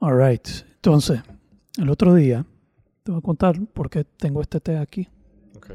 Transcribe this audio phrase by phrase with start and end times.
[0.00, 0.46] All right.
[0.76, 1.20] Entonces,
[1.76, 2.44] el otro día,
[3.02, 5.08] te voy a contar por qué tengo este té aquí,
[5.56, 5.70] Ok.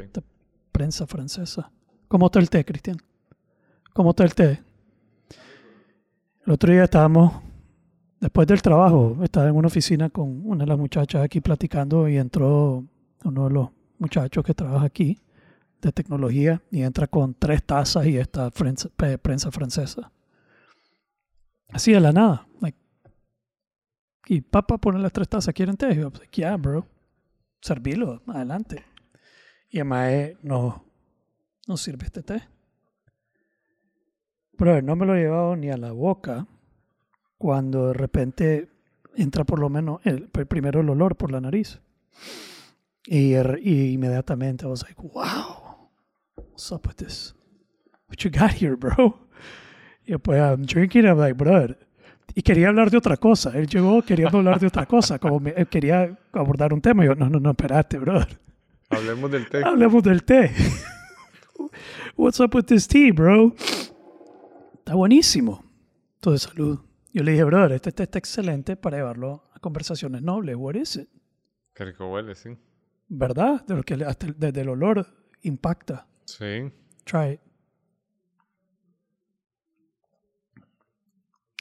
[0.72, 1.72] prensa francesa.
[2.08, 2.98] ¿Cómo está el té, Cristian?
[3.94, 4.62] ¿Cómo está el té?
[6.46, 7.34] El otro día estábamos,
[8.20, 12.18] después del trabajo, estaba en una oficina con una de las muchachas aquí platicando y
[12.18, 12.86] entró
[13.24, 15.20] uno de los muchachos que trabaja aquí
[15.82, 18.90] de tecnología y entra con tres tazas y esta prensa,
[19.22, 20.12] prensa francesa.
[21.70, 22.48] Así de la nada.
[22.62, 22.78] Like,
[24.28, 25.92] y papá pone las tres tazas, ¿quieren té?
[25.92, 26.88] Y yo, like, yeah, bro.
[27.62, 28.84] Servilo, adelante.
[29.70, 30.86] Y mae no,
[31.68, 32.44] no sirve este té.
[34.58, 36.48] Pero no me lo he llevado ni a la boca
[37.38, 38.70] cuando de repente
[39.16, 41.80] entra por lo menos el, primero el olor por la nariz.
[43.06, 45.90] Y, er- y inmediatamente I was like, wow,
[46.36, 47.36] what's up with this?
[48.08, 49.20] What you got here, bro?
[50.06, 51.78] Y después I'm drinking, I'm like, brother.
[52.36, 53.52] Y quería hablar de otra cosa.
[53.58, 57.04] Él llegó queriendo hablar de otra cosa, como me- él quería abordar un tema.
[57.04, 58.40] Y yo, no, no, no, espérate, brother.
[58.90, 59.64] Hablemos del té.
[59.64, 60.52] Hablemos del té.
[62.18, 63.54] What's up with this tea, bro?
[64.80, 65.64] Está buenísimo.
[66.20, 66.80] Todo de salud.
[67.14, 70.56] Yo le dije, brother, este té está excelente para llevarlo a conversaciones nobles.
[70.58, 71.10] What is it?
[71.76, 72.50] Qué rico huele, sí.
[73.10, 73.64] ¿Verdad?
[73.66, 75.06] De lo que le- hasta el- desde el olor
[75.44, 76.08] impacta.
[76.26, 76.72] Sí.
[77.06, 77.40] Try it.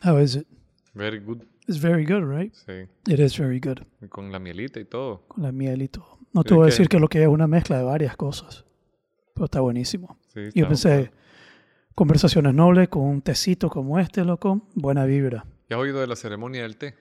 [0.05, 0.47] How is it?
[0.95, 1.43] Very good.
[1.67, 2.53] It's very good, right?
[2.55, 2.89] Sí.
[3.11, 3.79] It is very good.
[4.03, 5.25] Y con la mielita y todo.
[5.29, 6.19] Con la miel y todo.
[6.33, 8.65] No te voy a decir que lo que es una mezcla de varias cosas.
[9.35, 10.19] Pero está buenísimo.
[10.29, 11.11] Sí, Yo está pensé, bueno.
[11.95, 15.47] conversaciones nobles con un tecito como este, loco, buena vibra.
[15.71, 16.95] ¿Ya has oído de la ceremonia del té?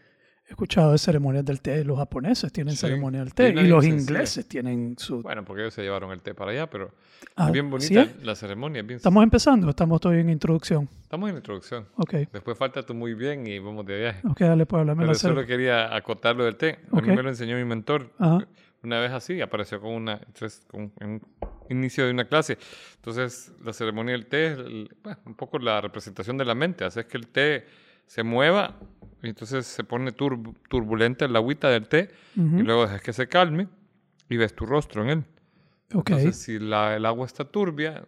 [0.51, 3.85] He escuchado de ceremonias del té, los japoneses tienen Sí, ceremonia del té y los
[3.85, 5.21] ingleses tienen su...
[5.21, 6.91] Bueno, porque ellos se llevaron el té para allá, pero
[7.37, 8.25] Ah, es bien ¿sí bonita es?
[8.25, 8.81] la ceremonia.
[8.81, 10.89] es bien- Estamos empezando, estamos todavía en introducción.
[11.03, 11.87] Estamos en introducción.
[11.95, 14.27] Ok, Después falta tú muy bien y vamos de viaje.
[14.27, 16.79] ok, dale, pues háblame Pero la solo quería acotar lo del té.
[16.91, 18.11] A mí me lo enseñó mi mentor.
[18.19, 18.45] Ajá.
[18.83, 20.19] Una vez así, apareció con una,
[20.67, 21.21] con, un
[21.69, 22.57] inicio de una clase.
[22.97, 26.83] Entonces, la ceremonia del té es el- bueno, un poco la representación de la mente.
[26.83, 27.65] Haces que el té
[28.05, 28.75] se mueva
[29.23, 32.59] y entonces se pone turb- turbulenta el agüita del té Ujú.
[32.59, 33.67] y luego dejas que se calme
[34.29, 35.25] y ves tu rostro en él.
[35.93, 38.05] Ok, Entonces, si la- el agua está turbia,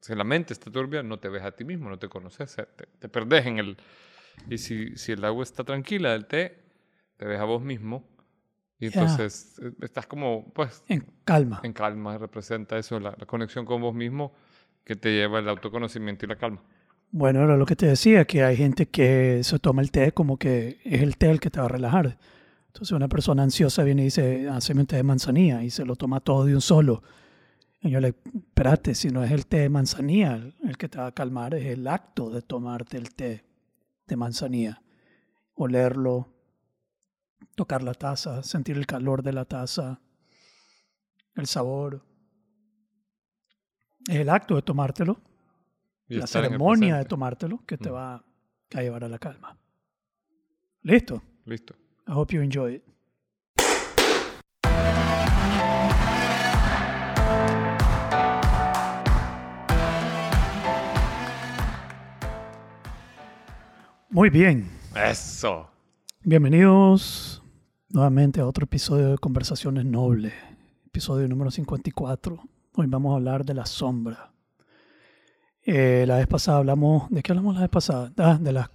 [0.00, 2.64] si la mente está turbia, no te ves a ti mismo, no te conoces, se-
[2.66, 3.76] te, te perdés en el...
[4.50, 6.62] Y si, si el agua está tranquila del té,
[7.16, 8.08] te ves a vos mismo
[8.78, 11.60] y entonces eh, estás como, pues, en calma.
[11.62, 14.34] en calma, representa eso, la, la conexión con vos mismo
[14.84, 16.62] que te lleva el autoconocimiento y la calma.
[17.16, 20.36] Bueno, era lo que te decía, que hay gente que se toma el té como
[20.36, 22.18] que es el té el que te va a relajar.
[22.66, 25.94] Entonces una persona ansiosa viene y dice, hazme un té de manzanilla y se lo
[25.94, 27.04] toma todo de un solo.
[27.80, 31.06] Y yo le, espérate, si no es el té de manzanilla el, que te va
[31.06, 33.44] a calmar, es el acto de tomarte el té
[34.08, 34.82] de manzanilla.
[35.54, 36.32] Olerlo,
[37.54, 40.00] tocar la taza, sentir el calor de la taza,
[41.36, 42.04] el sabor.
[44.08, 45.20] Es el acto de tomártelo
[46.08, 47.94] Y la ceremonia de tomártelo que te Mm.
[47.94, 48.24] va
[48.74, 49.56] a llevar a la calma.
[50.82, 51.22] Listo.
[51.46, 51.74] Listo.
[52.06, 52.82] I hope you enjoy it.
[64.10, 64.68] Muy bien.
[64.94, 65.68] Eso.
[66.22, 67.42] Bienvenidos
[67.88, 70.32] nuevamente a otro episodio de Conversaciones Nobles,
[70.86, 72.38] episodio número 54.
[72.76, 74.32] Hoy vamos a hablar de la sombra.
[75.66, 78.12] Eh, la vez pasada hablamos, ¿de qué hablamos la vez pasada?
[78.18, 78.68] Ah, de las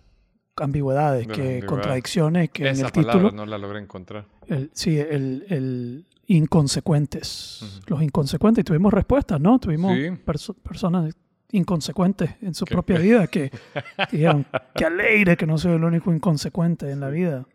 [0.55, 1.65] ambigüedades, De que ambigüedades.
[1.69, 4.25] contradicciones que en Esa el palabra título, no la logré encontrar.
[4.47, 7.81] el, sí, el, el inconsecuentes, Ujú.
[7.87, 8.61] los inconsecuentes.
[8.63, 9.59] Y tuvimos respuestas, ¿no?
[9.59, 10.09] Tuvimos Sí.
[10.25, 11.13] perso- personas
[11.51, 13.51] inconsecuentes en su Que- propia vida que
[14.11, 14.45] dijeron,
[14.75, 17.45] qué alegre que no soy el único inconsecuente en la vida.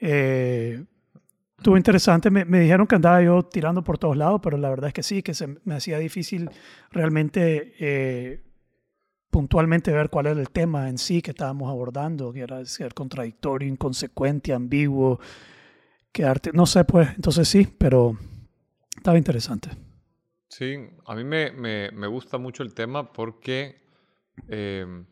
[0.00, 0.84] Eh,
[1.62, 4.88] estuvo interesante, me, me dijeron que andaba yo tirando por todos lados, pero la verdad
[4.88, 6.50] es que sí, que se me hacía difícil
[6.90, 8.42] realmente eh,
[9.30, 13.68] puntualmente ver cuál era el tema en sí que estábamos abordando, que era ser contradictorio,
[13.68, 15.20] inconsecuente, ambiguo,
[16.10, 18.18] quedarte, no sé pues, entonces sí, pero
[18.96, 19.70] estaba interesante.
[20.48, 20.76] Sí,
[21.06, 23.80] a mí me, me, me gusta mucho el tema porque
[24.48, 25.04] eh,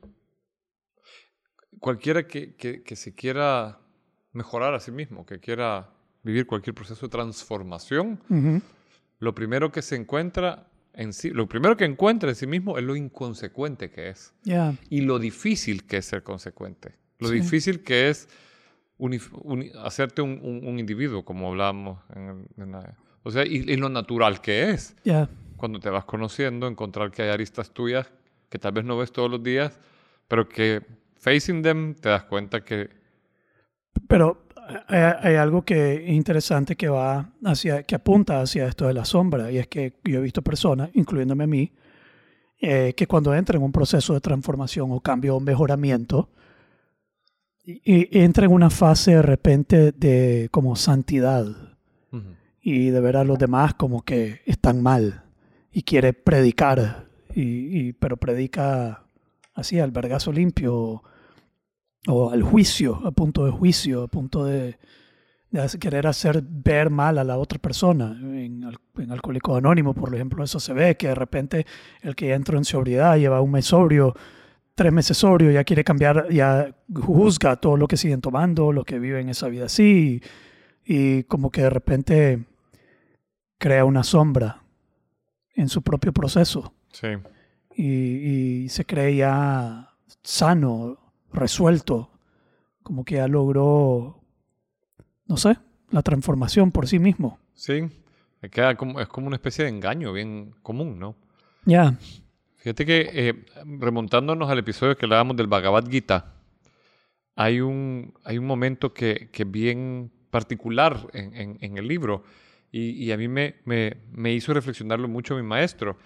[1.78, 3.78] cualquiera que, que, que se quiera
[4.32, 8.20] mejorar a sí mismo, que quiera vivir cualquier proceso de transformación,
[9.18, 12.84] lo primero que se encuentra en sí, lo primero que encuentra en sí mismo es
[12.84, 14.32] lo inconsecuente que es
[14.90, 17.34] y lo difícil que es ser consecuente, lo Sí.
[17.34, 18.28] difícil que es
[18.98, 23.46] unif- uni- hacerte un, un- un individuo, como hablábamos en, el- en la- o sea,
[23.46, 24.94] y, y lo natural que es
[25.56, 28.10] cuando te vas conociendo, encontrar que hay aristas tuyas
[28.48, 29.78] que tal vez no ves todos los días,
[30.26, 30.82] pero que
[31.16, 32.88] facing them te das cuenta que
[34.08, 34.42] Pero
[34.88, 39.04] hay, hay algo que es interesante que va hacia, que apunta hacia esto de la
[39.04, 41.72] sombra, y es que yo he visto personas, incluyéndome a mí,
[42.60, 46.28] eh, que cuando entran en un proceso de transformación o cambio o mejoramiento,
[47.64, 51.44] y, y entra en una fase de repente de como santidad
[52.12, 52.24] Ujú.
[52.62, 55.22] y de ver a los demás como que están mal
[55.72, 57.42] y quiere predicar, y,
[57.88, 59.04] y- pero predica
[59.54, 61.02] así al vergazo limpio
[62.06, 64.78] o, al juicio, a punto de juicio, a punto de,
[65.80, 68.16] querer hacer ver mal a la otra persona.
[68.20, 68.64] En,
[68.98, 71.66] en Alcohólico Anónimo, por ejemplo, eso se ve, que de repente
[72.02, 74.14] el que ya entró en sobriedad lleva un mes sobrio,
[74.74, 78.98] tres meses sobrio, ya quiere cambiar, ya juzga todo lo que siguen tomando, lo que
[78.98, 80.22] viven esa vida así,
[80.84, 82.44] y, y como que de repente
[83.58, 84.62] crea una sombra
[85.54, 87.08] en su propio proceso Sí.
[87.76, 87.84] y,
[88.64, 89.90] y se cree ya
[90.22, 90.96] sano,
[91.32, 92.10] resuelto,
[92.82, 94.20] como que ya logró,
[95.26, 95.56] no sé,
[95.90, 97.38] la transformación por sí mismo.
[97.54, 97.88] Sí.
[98.50, 101.14] Queda como, es como una especie de engaño bien común, ¿no?
[101.66, 101.94] Ya,
[102.56, 103.44] Fíjate que eh,
[103.78, 106.34] remontándonos al episodio que hablábamos del Bhagavad Gita,
[107.36, 112.22] hay un, hay un momento que, que es bien particular en, en- en el libro
[112.70, 115.96] y, y a mí me, me- me hizo reflexionarlo mucho mi maestro.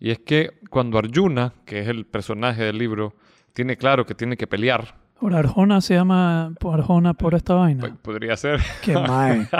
[0.00, 3.14] Y es que cuando Arjuna, que es el personaje del libro,
[3.52, 7.94] tiene claro que tiene que pelear, por Arjona se llama por Arjona por esta vaina.
[8.02, 9.46] podría ser, Qué mae.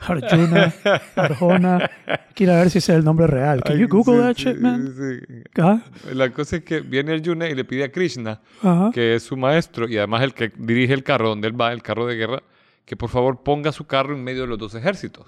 [0.00, 0.72] Arjuna,
[1.14, 1.90] Arjona.
[2.34, 3.62] Quiero ver si ese es el nombre real.
[3.62, 4.94] Can you Google Sí, that shit, man?
[4.96, 5.42] sí.
[5.60, 5.80] Ah,
[6.14, 8.90] La cosa es que viene Arjuna y le pide a Krishna Ajá.
[8.92, 11.82] que es su maestro y además el que dirige el carro donde él va, el
[11.82, 12.42] carro de guerra,
[12.86, 15.26] que por favor ponga su carro en medio de los dos ejércitos.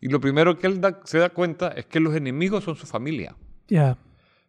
[0.00, 2.86] Y lo primero que él da- se da cuenta es que los enemigos son su
[2.86, 3.34] familia.
[3.68, 3.96] Ya.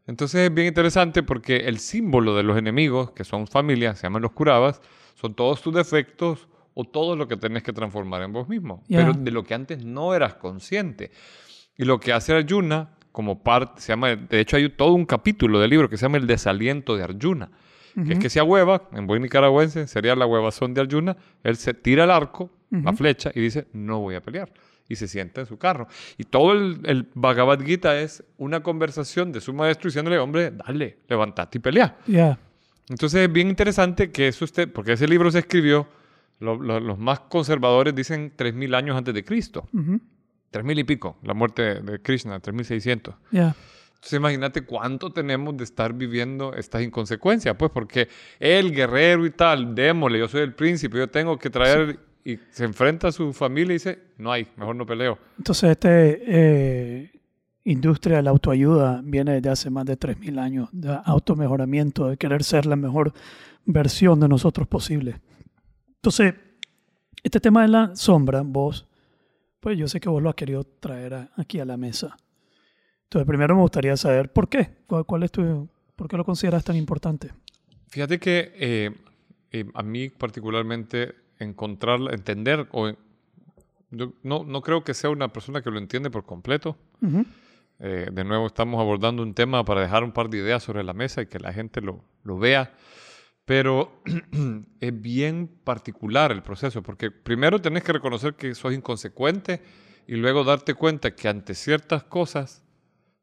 [0.10, 4.24] Entonces es bien interesante porque el símbolo de los enemigos, que son familia, se llaman
[4.24, 4.82] los curabas,
[5.14, 8.84] son todos tus defectos o todo lo que tenés que transformar en vos mismo.
[8.90, 11.12] Pero de lo que antes no eras consciente.
[11.78, 15.60] Y lo que hace Arjuna, como parte, se llama, de hecho hay todo un capítulo
[15.60, 17.52] del libro que se llama El desaliento de Arjuna.
[17.94, 21.76] Que es que se hueva, en buen nicaragüense sería la huevazón de Arjuna, él se
[21.76, 24.52] tira el arco, la flecha, y dice, no voy a pelear.
[24.90, 25.88] Y se sienta en su carro.
[26.18, 30.98] Y todo el, el Bhagavad Gita es una conversación de su maestro diciéndole, hombre, dale,
[31.08, 31.96] levantate y pelea.
[32.08, 32.38] Ya.
[32.90, 35.88] Entonces es bien interesante que eso esté, porque ese libro se escribió,
[36.40, 39.70] lo- lo- los más conservadores dicen 3.000 años antes de Cristo.
[39.72, 40.02] Ujú.
[40.52, 43.14] 3.000 y pico, la muerte de Krishna, 3.600.
[43.30, 43.56] Ya.
[43.94, 48.08] Entonces imagínate cuánto tenemos de estar viviendo estas inconsecuencias, pues porque
[48.40, 52.66] el guerrero y tal, démosle, yo soy el príncipe, yo tengo que traer y se
[52.66, 55.18] enfrenta a su familia y dice, no hay, mejor no peleo.
[55.38, 57.12] Entonces, este eh,
[57.64, 62.44] industria de la autoayuda viene desde hace más de 3.000 años, de automejoramiento, de querer
[62.44, 63.14] ser la mejor
[63.66, 65.20] versión de nosotros posible.
[65.96, 66.34] Entonces,
[67.24, 68.88] este tema de la sombra, vos,
[69.60, 72.16] pues yo sé que vos lo has querido traer a- aquí a la mesa.
[73.04, 76.64] Entonces, primero me gustaría saber por qué, cuál, cuál es tu, por qué lo consideras
[76.64, 77.32] tan importante.
[77.90, 78.92] Fíjate que eh,
[79.52, 82.92] eh, a mí particularmente encontrar, entender, o
[83.92, 86.78] yo no, no creo que sea una persona que lo entiende por completo.
[87.80, 90.94] Eh, de nuevo estamos abordando un tema para dejar un par de ideas sobre la
[90.94, 92.74] mesa y que la gente lo, lo vea.
[93.46, 94.02] Pero
[94.80, 99.62] es bien particular el proceso, porque primero tenés que reconocer que sos inconsecuente
[100.08, 102.64] y luego darte cuenta que ante ciertas cosas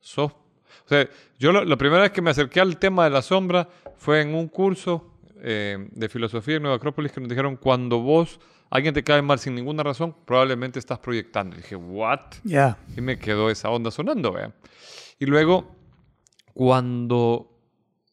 [0.00, 0.32] sos...
[0.32, 3.68] O sea, yo lo- la primera vez que me acerqué al tema de la sombra
[3.96, 8.40] fue en un curso eh, de filosofía en Nueva Acrópolis que nos dijeron, cuando vos,
[8.70, 11.56] alguien te cae mal sin ninguna razón, probablemente estás proyectando.
[11.56, 12.20] Y dije, ¿what?
[12.44, 14.54] Ya, Y me quedó esa onda sonando, ¿vea?
[15.18, 15.74] Y luego,
[16.54, 17.56] cuando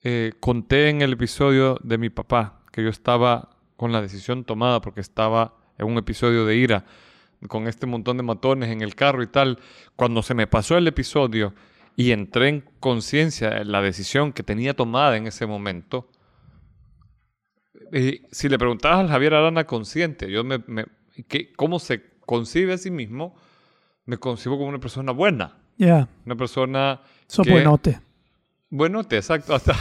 [0.03, 4.81] eh, conté en el episodio de mi papá que yo estaba con la decisión tomada
[4.81, 6.85] porque estaba en un episodio de ira
[7.47, 9.59] con este montón de matones en el carro y tal,
[9.95, 11.53] cuando se me pasó el episodio
[11.95, 16.09] y entré en conciencia en la decisión que tenía tomada en ese momento,
[18.31, 20.85] si le preguntabas al Javier Arana consciente, yo me, me-
[21.27, 23.35] que- cómo se concibe a sí mismo,
[24.05, 27.01] me concibo como una persona buena, ya, una persona
[27.43, 27.99] que- buenote.
[28.69, 29.53] bueno, te exacto.
[29.55, 29.75] Hasta,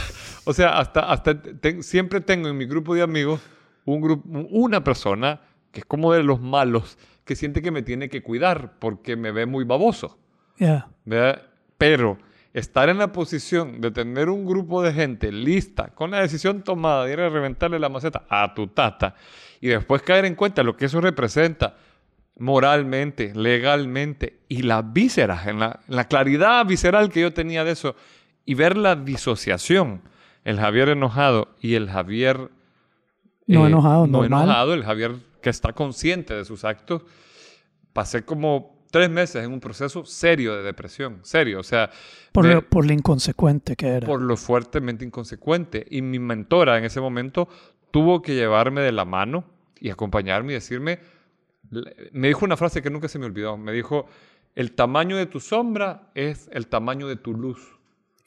[0.45, 1.41] o sea, hasta, hasta
[1.81, 3.41] siempre tengo en mi grupo de amigos
[3.85, 5.41] un grupo, una persona
[5.71, 9.31] que es como de los malos, que siente que me tiene que cuidar porque me
[9.31, 10.19] ve muy baboso.
[10.57, 11.41] Ya, ¿verdad?
[11.77, 12.17] Pero
[12.53, 17.05] estar en la posición de tener un grupo de gente lista, con la decisión tomada
[17.05, 19.15] de ir a reventarle la maceta a tu tata,
[19.59, 21.75] y después caer en cuenta lo que eso representa
[22.37, 27.71] moralmente, legalmente, y las vísceras, en la, en la claridad visceral que yo tenía de
[27.71, 27.95] eso,
[28.45, 30.01] y ver la disociación,
[30.43, 32.51] el Javier enojado y el Javier
[33.47, 34.43] No eh, enojado, no normal.
[34.43, 37.03] enojado, el Javier que está consciente de sus actos.
[37.93, 41.89] Pasé como tres meses en un proceso serio de depresión, serio, o sea,
[42.31, 44.05] Por, de- lo, por lo inconsecuente que era.
[44.05, 45.83] por lo fuertemente inconsecuente.
[45.89, 47.49] Y mi mentora en ese momento
[47.89, 49.45] tuvo que llevarme de la mano
[49.79, 50.99] y acompañarme y decirme,
[52.11, 54.05] me dijo una frase que nunca se me olvidó, me dijo,
[54.53, 57.59] el tamaño de tu sombra es el tamaño de tu luz.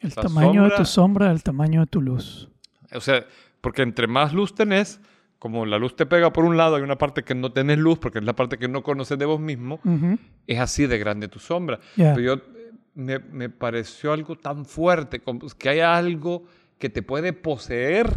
[0.00, 2.48] el la tamaño de sombra- tu sombra, el tamaño de tu luz.
[2.92, 3.24] O sea,
[3.60, 4.98] porque entre más luz tenés,
[5.46, 7.98] como la luz te pega por un lado, hay una parte que no tenés luz,
[7.98, 9.80] porque es la parte que no conoces de vos mismo,
[10.46, 11.78] es así de grande tu sombra.
[11.96, 16.44] Pero yo, eh, me, me pareció algo tan fuerte, como que hay algo
[16.78, 18.12] que te puede poseer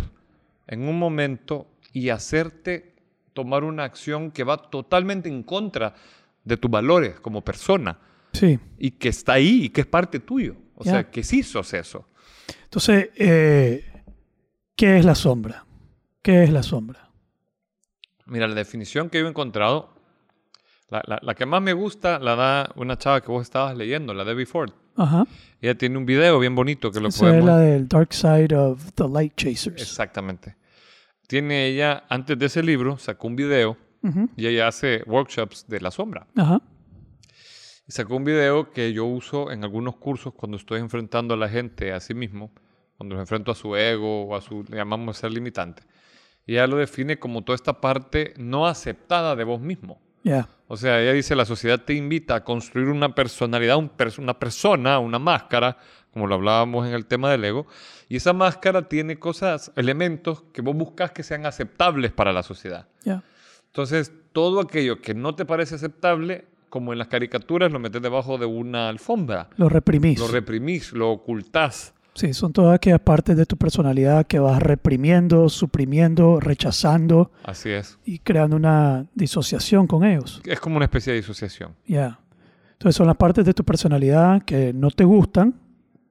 [0.67, 2.95] en un momento y hacerte
[3.33, 5.93] tomar una acción que va totalmente en contra
[6.43, 7.97] de tus valores como persona
[8.33, 8.59] Sí.
[8.77, 10.55] y que está ahí y que es parte tuyo.
[10.75, 12.07] O sea, que sí sos eso.
[12.63, 13.83] Entonces, eh,
[14.75, 15.65] ¿qué es la sombra?
[16.21, 17.08] ¿Qué es la sombra?
[18.29, 19.89] Mira, la definición que yo he encontrado,
[20.89, 24.13] la, la- la que más me gusta la da una chava que vos estabas leyendo,
[24.13, 24.71] la Debbie Ford.
[24.95, 25.25] Ajá.
[25.61, 28.91] Ella tiene un video bien bonito que lo Esa es la del Dark Side of
[28.95, 29.81] the Light Chasers.
[29.81, 30.55] Exactamente.
[31.27, 33.77] Tiene ella, antes de ese libro, sacó un video
[34.37, 36.25] y ella hace workshops de la sombra.
[36.35, 36.61] Ajá.
[37.87, 41.49] Y sacó un video que yo uso en algunos cursos cuando estoy enfrentando a la
[41.49, 42.51] gente a sí mismo,
[42.97, 45.83] cuando los enfrento a su ego o a su, llamamos ser limitante.
[46.53, 49.99] Ella lo define como toda esta parte no aceptada de vos mismo.
[50.23, 50.47] Ya.
[50.67, 54.37] O sea, ella dice, la sociedad te invita a construir una personalidad, un pers- una
[54.37, 55.77] persona, una máscara,
[56.13, 57.65] como lo hablábamos en el tema del ego,
[58.07, 62.87] y esa máscara tiene cosas, elementos que vos buscas que sean aceptables para la sociedad.
[63.03, 63.23] Ya.
[63.67, 68.37] Entonces, todo aquello que no te parece aceptable, como en las caricaturas, lo metes debajo
[68.37, 70.19] de una alfombra, Lo reprimís.
[70.19, 71.93] lo reprimís, lo ocultás.
[72.15, 77.97] Sí, son todas aquellas partes de tu personalidad que vas reprimiendo, suprimiendo, rechazando Así es.
[78.03, 80.41] y creando una disociación con ellos.
[80.45, 81.75] Es como una especie de disociación.
[81.87, 82.19] Ya.
[82.73, 85.55] Entonces son las partes de tu personalidad que no te gustan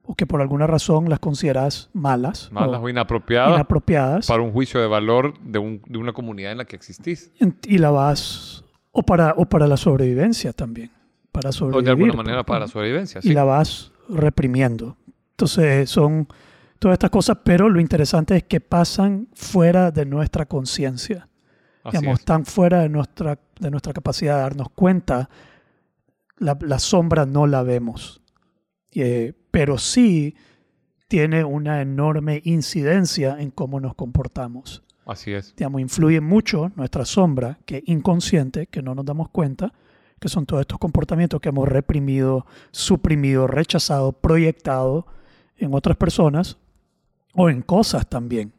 [0.03, 4.51] o que por alguna razón las consideras malas, Malas o o inapropiadas inapropiadas para un
[4.51, 7.31] juicio de valor de, un- de una comunidad en la que existís.
[7.67, 10.89] y la vas o para o para la sobrevivencia también,
[11.31, 11.83] para O sobrevivir.
[11.85, 13.19] de alguna pues, manera para la sobrevivencia.
[13.23, 13.33] y Sí.
[13.33, 14.97] la vas reprimiendo.
[15.39, 16.27] Entonces son
[16.79, 21.29] todas estas cosas, pero lo interesante es que pasan fuera de nuestra conciencia.
[21.85, 22.19] Digamos, es.
[22.19, 25.29] están fuera de nuestra, de nuestra capacidad de darnos cuenta.
[26.39, 28.21] La, la sombra no la vemos,
[28.91, 30.35] Eh, pero sí
[31.07, 34.83] tiene una enorme incidencia en cómo nos comportamos.
[35.05, 35.55] Así es.
[35.55, 39.71] Digamos, influye mucho nuestra sombra, que es inconsciente, que no nos damos cuenta,
[40.19, 45.05] que son todos estos comportamientos que hemos reprimido, suprimido, rechazado, proyectado
[45.59, 46.57] en otras personas
[47.33, 48.51] o en cosas también.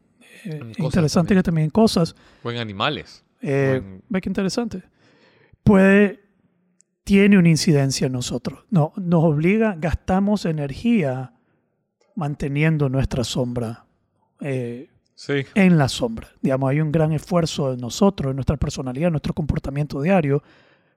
[0.44, 1.38] Eh, En cosas interesante también.
[1.38, 3.24] que también en cosas O en animales.
[3.42, 4.82] eh, Buen- Ve qué interesante.
[5.62, 6.20] Puede,
[7.04, 8.64] tiene una incidencia en nosotros.
[8.70, 11.32] No, nos obliga, gastamos energía
[12.16, 13.84] manteniendo nuestra sombra
[14.40, 15.44] eh, Sí.
[15.54, 16.28] en la sombra.
[16.40, 20.42] Digamos, hay un gran esfuerzo en nosotros, en nuestra personalidad, en nuestro comportamiento diario,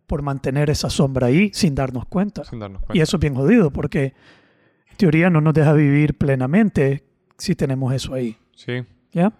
[0.07, 2.45] por mantener esa sombra ahí sin darnos cuenta.
[2.45, 3.03] Sin darnos Y cuenta.
[3.03, 4.13] eso es bien jodido, porque
[4.93, 7.03] en teoría no nos deja vivir plenamente
[7.37, 8.37] si tenemos eso ahí.
[8.55, 8.83] Sí.
[9.11, 9.33] ¿Ya?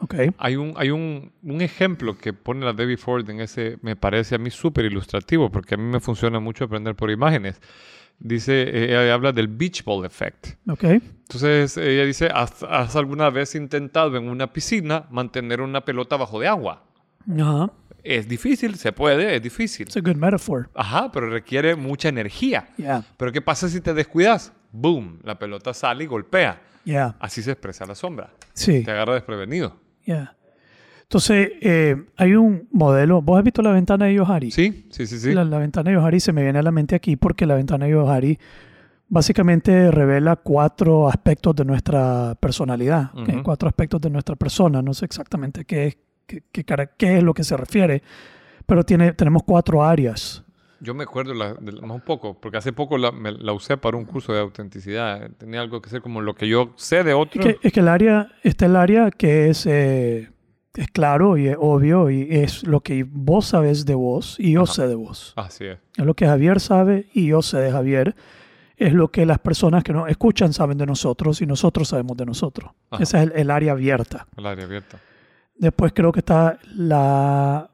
[0.00, 0.14] Ok.
[0.38, 4.34] Hay un, hay un, un ejemplo que pone la Debbie Ford en ese, me parece
[4.34, 7.60] a mí súper ilustrativo, porque a mí me funciona mucho aprender por imágenes.
[8.18, 10.48] Dice, eh, ella habla del beach ball effect.
[10.68, 10.84] Ok.
[10.84, 16.40] Entonces ella dice, ¿has, has alguna vez intentado en una piscina mantener una pelota bajo
[16.40, 16.84] de agua?
[17.40, 17.70] Ajá.
[18.02, 19.86] Es difícil, se puede, es difícil.
[19.86, 20.70] It's a good metaphor.
[20.74, 22.68] Ajá, pero requiere mucha energía.
[22.76, 23.04] Yeah.
[23.16, 24.52] Pero ¿qué pasa si te descuidas?
[24.72, 26.60] Boom, la pelota sale y golpea.
[26.84, 27.16] Yeah.
[27.20, 28.30] Así se expresa la sombra.
[28.52, 28.82] Sí.
[28.84, 29.76] Te agarra desprevenido.
[30.04, 30.34] Yeah.
[31.02, 33.22] Entonces, eh, hay un modelo.
[33.22, 34.50] ¿Vos has visto la ventana de Yohari?
[34.50, 35.32] Sí, sí, sí, sí.
[35.32, 37.86] La, la ventana de Yohari se me viene a la mente aquí porque la ventana
[37.86, 38.38] de Yohari
[39.08, 43.28] básicamente revela cuatro aspectos de nuestra personalidad, ¿ok?
[43.28, 43.42] Ujú.
[43.42, 44.82] cuatro aspectos de nuestra persona.
[44.82, 45.96] No sé exactamente qué es,
[46.26, 46.64] qué, qué
[46.96, 48.02] qué es lo que se refiere,
[48.66, 50.44] pero tiene, tenemos cuatro áreas.
[50.80, 53.76] Yo me acuerdo la- de más un poco, porque hace poco la, me- la usé
[53.76, 55.30] para un curso de autenticidad.
[55.38, 57.40] Tenía algo que ser como lo que yo sé de otro.
[57.42, 60.30] Es que, es que el área, está el área que es, eh,
[60.74, 64.62] es claro y es obvio y es lo que vos sabes de vos y yo
[64.62, 64.72] Ajá.
[64.74, 65.32] sé de vos.
[65.36, 65.78] Así es.
[65.96, 68.14] Es lo que Javier sabe y yo sé de Javier.
[68.76, 72.26] Es lo que las personas que nos escuchan saben de nosotros y nosotros sabemos de
[72.26, 72.70] nosotros.
[72.90, 73.02] Ajá.
[73.02, 74.28] Esa es el, el área abierta.
[74.36, 75.00] El área abierta.
[75.56, 77.68] Después creo que está la...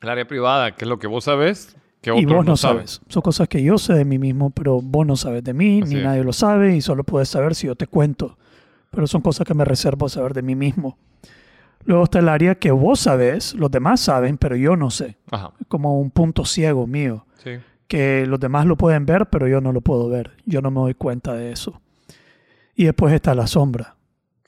[0.00, 1.76] El área privada, que es lo que vos sabes,
[2.14, 2.86] que Y otros vos no saben.
[2.88, 3.00] sabes.
[3.08, 5.94] Son cosas que yo sé de mí mismo, pero vos no sabes de mí, Así
[5.94, 6.06] ni es.
[6.06, 8.36] nadie lo sabe y solo puedes saber si yo te cuento.
[8.90, 10.96] Pero son cosas que me reservo saber de mí mismo.
[11.84, 15.16] Luego está el área que vos sabés, los demás saben, pero yo no sé.
[15.30, 15.52] Ajá.
[15.68, 17.52] Como un punto ciego mío, Sí.
[17.86, 20.32] que los demás lo pueden ver, pero yo no lo puedo ver.
[20.44, 21.80] Yo no me doy cuenta de eso.
[22.74, 23.96] Y después está la sombra.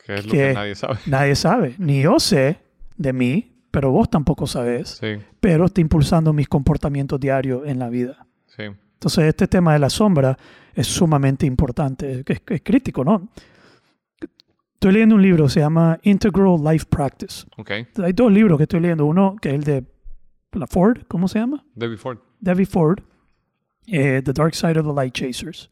[0.07, 0.99] Que es lo Que- que nadie sabe.
[1.07, 2.59] Nadie sabe, ni yo sé
[2.97, 7.89] de mí, pero vos tampoco sabés, Sí, pero está impulsando mis comportamientos diarios en la
[7.89, 8.27] vida.
[8.47, 8.65] sí.
[8.95, 10.37] Entonces, este tema de la sombra
[10.75, 13.31] es sumamente importante, es, es crítico, ¿no?
[14.75, 17.47] Estoy leyendo un libro, se llama Integral Life Practice.
[17.57, 17.71] Ok.
[18.03, 19.07] Hay dos libros que estoy leyendo.
[19.07, 19.85] Uno que es el de
[20.53, 21.65] la Ford, ¿cómo se llama?
[21.75, 22.19] David Ford.
[22.41, 23.01] Debbie Ford,
[23.87, 25.71] eh, The Dark Side of the Light Chasers.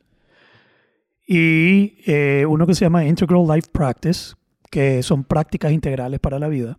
[1.27, 4.35] Y eh, uno que se llama Integral Life Practice,
[4.71, 6.79] que son prácticas integrales para la vida.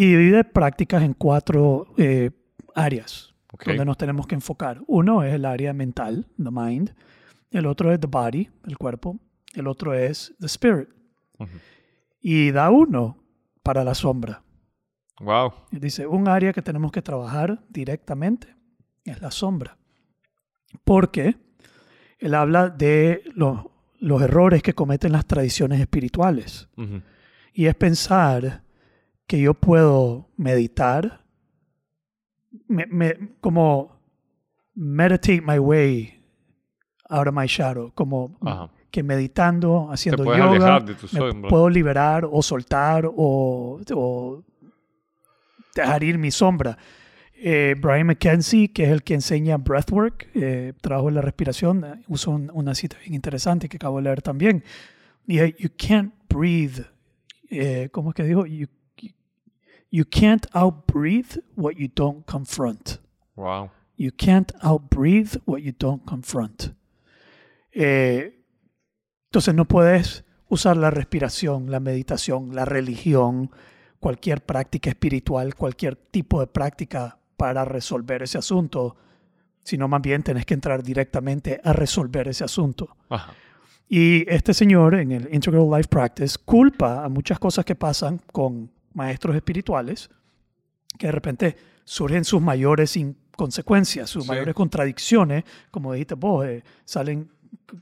[0.00, 2.30] Y divide prácticas en cuatro eh,
[2.72, 3.64] áreas Ok.
[3.66, 4.80] donde nos tenemos que enfocar.
[4.86, 6.94] Uno es el área mental, the mind.
[7.50, 9.18] El otro es the body, el cuerpo.
[9.54, 10.88] El otro es the spirit.
[12.20, 13.18] Y da uno
[13.64, 14.44] para la sombra.
[15.20, 15.52] Wow.
[15.72, 18.54] Y Dice, un área que tenemos que trabajar directamente
[19.04, 19.78] es la sombra.
[20.84, 21.36] Porque
[22.20, 23.64] él habla de los,
[23.98, 26.68] los errores que cometen las tradiciones espirituales.
[27.52, 28.62] Y es pensar
[29.28, 31.24] que yo puedo meditar,
[32.66, 33.96] me- me- como
[34.74, 36.14] meditate my way
[37.10, 38.70] out of my shadow, como Ajá.
[38.90, 44.44] que meditando, haciendo puedes yoga, de tu me puedo liberar o soltar o, o
[45.74, 46.76] dejar ir mi sombra.
[47.40, 52.02] Eh, Brian McKenzie, que es el que enseña breathwork, eh, trabajo en la respiración, eh,
[52.08, 54.64] usa un- una cita bien interesante que acabo de leer también.
[55.28, 56.84] Es, you can't breathe.
[57.50, 58.44] eh, ¿Cómo es que dijo?
[58.46, 58.66] You,
[59.90, 63.00] you- can't outbreathe what you don't confront.
[63.36, 63.70] Wow.
[63.96, 66.72] You can't outbreathe what you don't confront.
[67.72, 68.34] Eh,
[69.30, 73.50] entonces no puedes usar la respiración, la meditación, la religión,
[74.00, 78.96] cualquier práctica espiritual, cualquier tipo de práctica para resolver ese asunto,
[79.62, 82.96] sino más bien tenés que entrar directamente a resolver ese asunto.
[83.10, 83.32] Ajá.
[83.88, 88.70] Y este señor en el Integral Life Practice culpa a muchas cosas que pasan con
[88.98, 90.10] maestros espirituales
[90.98, 94.28] que de repente surgen sus mayores inconsecuencias, sus Sí.
[94.30, 97.30] mayores contradicciones, como dijiste vos, eh, salen,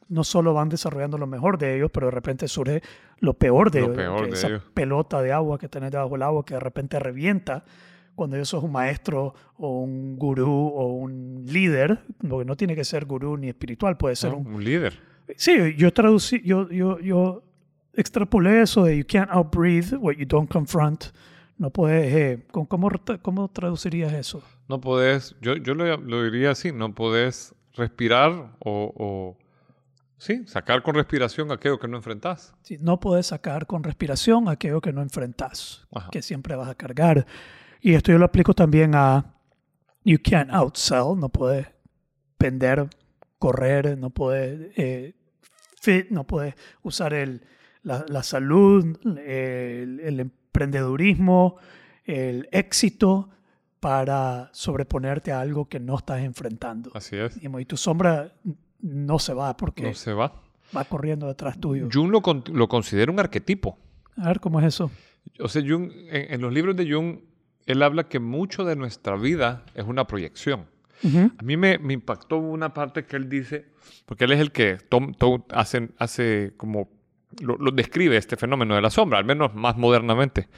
[0.08, 2.82] no solo van desarrollando lo mejor de ellos, pero de repente surge
[3.20, 4.62] lo peor de Lo ellos, peor de esa ellos.
[4.74, 7.64] pelota de agua que tenés debajo del agua que de repente revienta
[8.14, 12.84] cuando ellos sos un maestro o un gurú o un líder, porque no tiene que
[12.84, 14.38] ser gurú ni espiritual, puede ser ¿no?
[14.38, 14.98] un Un líder.
[15.36, 17.42] Sí, yo traducí, yo, yo, yo
[17.96, 21.06] extrapolé eso de you can't outbreathe what you don't confront.
[21.58, 22.68] No puedes, eh, ¿cómo,
[23.22, 24.42] cómo, traducirías eso?
[24.68, 29.38] No podés, yo, yo lo, lo diría así, no podés respirar o, o,
[30.18, 32.54] sí, sacar con respiración aquello que no enfrentás.
[32.62, 36.10] Sí, no puedes sacar con respiración aquello que no enfrentas, Ajá.
[36.10, 37.26] que siempre vas a cargar.
[37.80, 39.34] Y esto yo lo aplico también a
[40.04, 41.66] you can't outsell, no puedes
[42.38, 42.88] vender,
[43.38, 45.14] correr, no puedes eh,
[45.80, 47.42] fit, no puedes usar el,
[47.86, 51.56] la, la salud, el, el emprendedurismo,
[52.04, 53.30] el éxito
[53.80, 56.90] para sobreponerte a algo que no estás enfrentando.
[56.94, 57.38] Así es.
[57.42, 58.32] Y tu sombra
[58.80, 60.32] no se va porque No se va.
[60.76, 61.88] va corriendo detrás tuyo.
[61.92, 63.78] Jung lo, con- lo considera un arquetipo.
[64.16, 64.90] A ver cómo es eso.
[65.40, 67.18] O sea, Jung, en, en los libros de Jung,
[67.66, 70.66] él habla que mucho de nuestra vida es una proyección.
[71.02, 71.30] Ujú.
[71.38, 73.66] A mí me, me impactó una parte que él dice,
[74.06, 76.88] porque él es el que tom- to- hace, hace como,
[77.40, 80.48] lo, lo describe este fenómeno de la sombra, al menos más modernamente.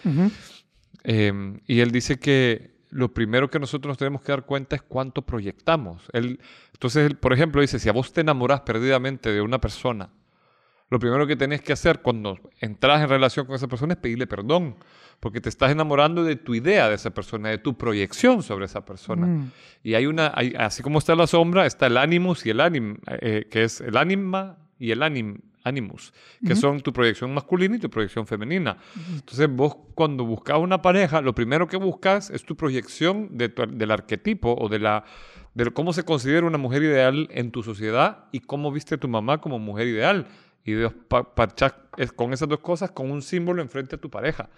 [1.05, 4.83] Eh, y él dice que lo primero que nosotros nos tenemos que dar cuenta es
[4.83, 6.05] cuánto proyectamos.
[6.13, 6.41] Él,
[6.73, 10.11] entonces, él, por ejemplo, dice, si a vos te enamorás perdidamente de una persona,
[10.91, 14.27] lo primero que tenés que hacer cuando entras en relación con esa persona es pedirle
[14.27, 14.77] perdón,
[15.21, 18.87] porque te estás enamorando de tu idea de esa persona, de tu proyección sobre esa
[18.87, 19.27] persona.
[19.27, 19.53] Mm.
[19.83, 22.97] Y hay una, hay- así como está la sombra, está el animus y el anim,
[23.21, 26.13] eh, que es el anima y el anim, animus,
[26.45, 26.61] que Ujú.
[26.61, 28.79] son tu proyección masculina y tu proyección femenina.
[29.15, 33.67] Entonces vos cuando buscas una pareja, lo primero que buscas es tu proyección de tu-
[33.67, 35.05] del arquetipo o de la
[35.55, 39.09] de cómo se considera una mujer ideal en tu sociedad y cómo viste a tu
[39.09, 40.27] mamá como mujer ideal.
[40.65, 44.09] Y Dios pa- parchás es- con esas dos cosas con un símbolo enfrente a tu
[44.11, 44.51] pareja.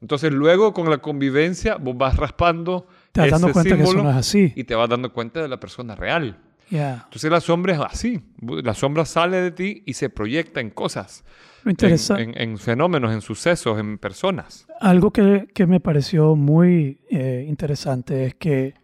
[0.00, 3.90] Entonces luego con la convivencia vos vas raspando Te vas dando ese cuenta que eso
[3.90, 4.52] símbolo no es así.
[4.54, 6.38] y te vas dando cuenta de la persona real.
[6.70, 7.02] Ya.
[7.04, 8.20] Entonces la sombra es así.
[8.40, 11.24] La sombra sale de ti y se proyecta en cosas,
[11.64, 14.66] Lo en, en- en fenómenos, en sucesos, en personas.
[14.80, 18.74] Algo que, que me pareció muy eh, interesante es que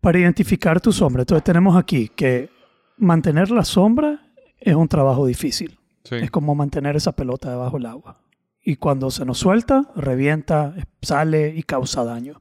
[0.00, 2.48] para identificar tu sombra, entonces tenemos aquí que
[2.96, 4.20] mantener la sombra
[4.58, 5.78] es un trabajo difícil.
[6.04, 6.16] Sí.
[6.16, 8.20] Es como mantener esa pelota debajo del agua.
[8.64, 12.40] Y cuando se nos suelta, revienta, sale y causa daño.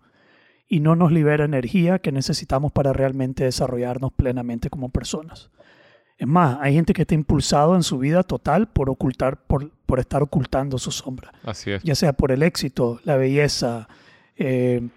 [0.67, 5.51] Y no nos libera energía que necesitamos para realmente desarrollarnos plenamente como personas.
[6.17, 9.99] Es más, hay gente que está impulsado en su vida total por ocultar, por, por
[9.99, 11.33] estar ocultando su sombra.
[11.43, 11.83] Así es.
[11.83, 13.89] Ya sea por el éxito, la belleza,
[14.37, 14.87] eh,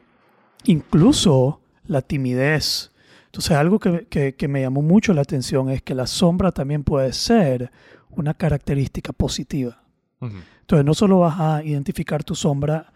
[0.65, 2.93] incluso la timidez.
[3.27, 6.85] Entonces, algo que, que, que me llamó mucho la atención es que la sombra también
[6.85, 7.73] puede ser
[8.11, 9.83] una característica positiva.
[10.21, 12.93] Entonces, no solo vas a identificar tu sombra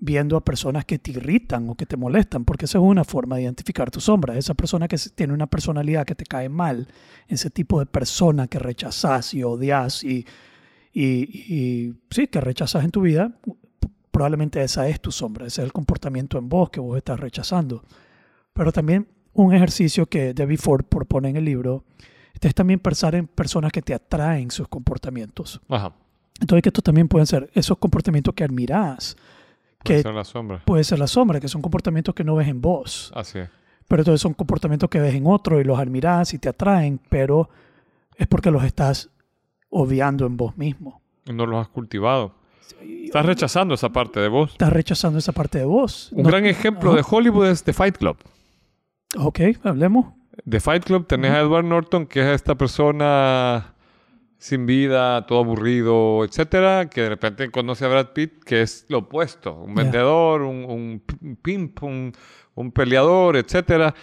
[0.00, 3.36] viendo a personas que te irritan o que te molestan, porque esa es una forma
[3.36, 4.36] de identificar tu sombra.
[4.36, 6.88] Esa persona que tiene una personalidad que te cae mal,
[7.26, 10.24] ese tipo de persona que rechazas y odias y,
[10.92, 13.32] y, y sí, que rechazas en tu vida,
[14.10, 17.82] probablemente esa es tu sombra, ese es el comportamiento en vos que vos estás rechazando.
[18.52, 21.84] Pero también un ejercicio que Debbie Ford propone en el libro
[22.46, 25.60] es también pensar en personas que te atraen sus comportamientos.
[25.68, 25.92] Ajá.
[26.40, 29.16] Entonces, que estos también pueden ser esos comportamientos que admirás,
[29.84, 30.62] Puede que ser la sombra.
[30.64, 33.48] puede ser la sombra, que son comportamientos que no ves en vos, Así es.
[33.86, 37.48] pero entonces son comportamientos que ves en otro y los admirás y te atraen, pero
[38.16, 39.10] es porque los estás
[39.70, 41.00] obviando en vos mismo.
[41.32, 42.34] No los has cultivado.
[42.82, 44.52] Estás rechazando esa parte de vos.
[44.52, 46.10] Estás rechazando esa parte de vos.
[46.12, 46.98] Un No- gran ejemplo Ajá.
[47.00, 48.16] de Hollywood es The Fight Club.
[49.16, 50.12] Ok, hablemos.
[50.48, 53.74] The Fight Club tenés a Edward Norton, que es esta persona
[54.38, 58.98] sin vida, todo aburrido, etcétera, que de repente conoce a Brad Pitt, que es lo
[58.98, 62.12] opuesto, un vendedor, un, un pimp, un,
[62.54, 63.94] un peleador, etcétera,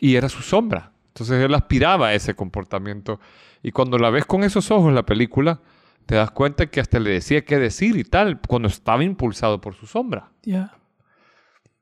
[0.00, 0.92] y era su sombra.
[1.08, 3.20] Entonces él aspiraba a ese comportamiento.
[3.62, 5.60] Y cuando la ves con esos ojos la película,
[6.04, 9.74] te das cuenta que hasta le decía qué decir y tal, cuando estaba impulsado por
[9.74, 10.30] su sombra.
[10.42, 10.76] Ya.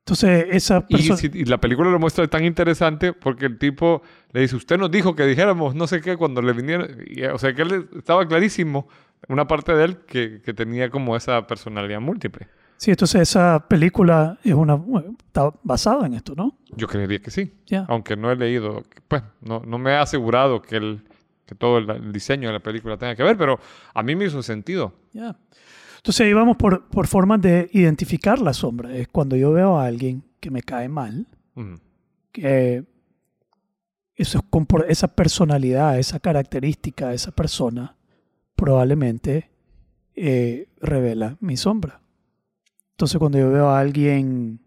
[0.07, 1.17] Entonces, esa Y, persona...
[1.17, 4.91] si- y la película lo muestra tan interesante porque el tipo le dice, usted nos
[4.91, 6.95] dijo que dijéramos no sé qué cuando le vinieron.
[7.07, 8.87] Y, o sea, que él estaba clarísimo,
[9.29, 12.47] una parte de él que, que tenía como esa personalidad múltiple.
[12.77, 14.79] Sí, entonces esa película es una,
[15.25, 16.55] está basada en esto, ¿no?
[16.75, 17.85] Yo creería que sí, Ya.
[17.87, 21.01] aunque no he leído, pues no, no me ha asegurado que, el,
[21.47, 23.59] que todo el, el diseño de la película tenga que ver, pero
[23.93, 24.93] a mí me hizo sentido.
[25.13, 25.35] Ya.
[26.05, 28.95] Entonces ahí vamos por, por formas de identificar la sombra.
[28.95, 31.79] Es cuando yo veo a alguien que me cae mal, Ujú.
[32.31, 32.83] que
[34.51, 37.95] compor- esa personalidad, esa característica de esa persona
[38.55, 39.49] probablemente
[40.15, 41.99] eh, revela mi sombra.
[42.91, 44.59] Entonces cuando yo veo a alguien,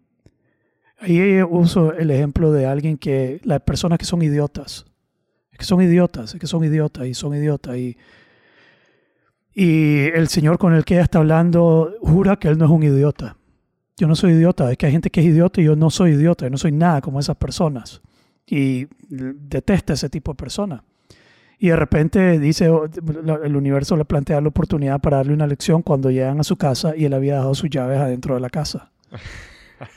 [0.99, 4.85] ahí uso el ejemplo de alguien que, las personas que son idiotas,
[5.53, 7.95] es que son idiotas, es que son idiotas y son idiotas y,
[9.61, 12.81] y el señor con el que ella está hablando jura que él no es un
[12.81, 13.35] idiota.
[13.97, 16.11] Yo no soy idiota, es que hay gente que es idiota y yo no soy
[16.11, 18.01] idiota, yo no soy nada como esas personas.
[18.47, 20.81] Y detesta ese tipo de personas.
[21.57, 22.85] Y de repente dice, oh,
[23.43, 26.95] el universo le plantea la oportunidad para darle una lección cuando llegan a su casa
[26.95, 28.93] y él había dejado sus llaves adentro de la casa.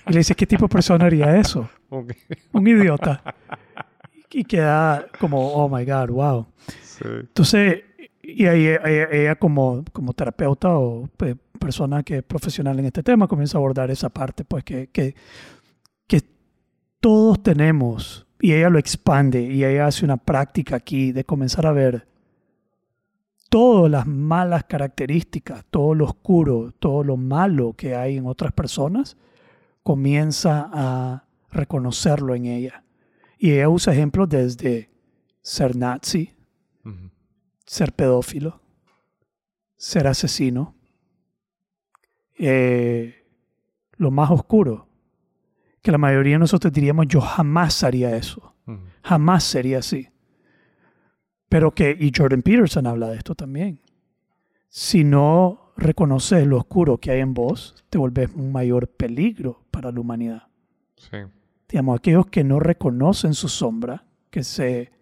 [0.09, 1.70] Y le dice, ¿qué tipo de persona haría eso?
[1.88, 3.22] Un idiota.
[4.29, 6.46] Y queda como, oh my God, wow.
[6.83, 7.05] Sí.
[7.05, 7.83] Entonces,
[8.22, 13.02] y ahí ella, ella como, como terapeuta o pe- persona que es profesional en este
[13.02, 15.14] tema comienza a abordar esa parte, pues que, que,
[16.06, 16.22] que
[17.00, 21.72] todos tenemos, y ella lo expande, y ella hace una práctica aquí de comenzar a
[21.72, 22.06] ver
[23.48, 29.16] todas las malas características, todo lo oscuro, todo lo malo que hay en otras personas,
[29.82, 32.82] comienza a reconocerlo en ella.
[33.38, 34.90] Y ella usa ejemplos desde
[35.42, 36.32] ser nazi,
[36.85, 37.11] Ujú.
[37.72, 38.61] Ser pedófilo,
[39.76, 40.74] ser asesino,
[42.38, 43.24] eh,
[43.92, 44.88] lo más oscuro,
[45.80, 48.54] que la mayoría de nosotros diríamos yo jamás haría eso,
[49.02, 50.11] jamás sería así.
[51.48, 53.80] Pero que, y Jordan Peterson habla de esto también,
[54.68, 59.90] si no reconoces lo oscuro que hay en vos, te volvés un mayor peligro para
[59.90, 60.42] la humanidad.
[60.96, 61.16] Sí.
[61.70, 64.92] Digamos, aquellos que no reconocen su sombra, que se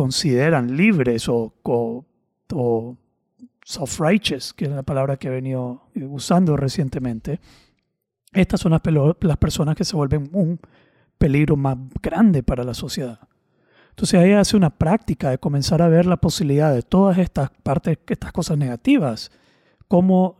[0.00, 2.06] consideran libres o, o,
[2.54, 2.96] o
[3.66, 7.38] self-righteous, que es la palabra que he venido usando recientemente,
[8.32, 8.80] estas son las,
[9.20, 10.58] las personas que se vuelven un
[11.18, 13.20] peligro más grande para la sociedad.
[13.90, 17.98] Entonces ahí hace una práctica de comenzar a ver la posibilidad de todas estas partes,
[18.08, 19.30] estas cosas negativas,
[19.86, 20.38] cómo,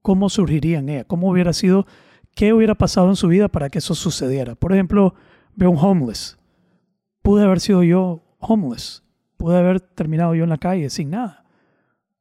[0.00, 1.86] cómo surgirían ella, cómo hubiera sido,
[2.34, 4.54] qué hubiera pasado en su vida para que eso sucediera.
[4.54, 5.14] Por ejemplo,
[5.54, 6.38] veo un homeless.
[7.20, 9.02] Pude haber sido yo homeless.
[9.36, 11.44] Pude haber terminado yo en la calle sin nada.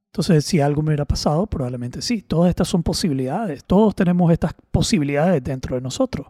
[0.08, 2.22] Entonces, si algo me hubiera pasado, probablemente sí.
[2.22, 3.66] Todas estas son posibilidades.
[3.66, 6.28] Todos tenemos estas posibilidades dentro de nosotros.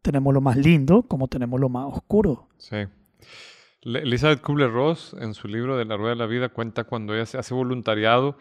[0.00, 2.46] Tenemos lo más lindo como tenemos lo más oscuro.
[2.58, 2.76] Sí.
[3.82, 7.38] Elizabeth Kubler-Ross en su libro de La Rueda de la Vida cuenta cuando ella se
[7.38, 8.36] hace voluntariado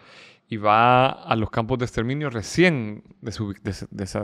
[0.47, 3.03] y va a los campos de exterminio recién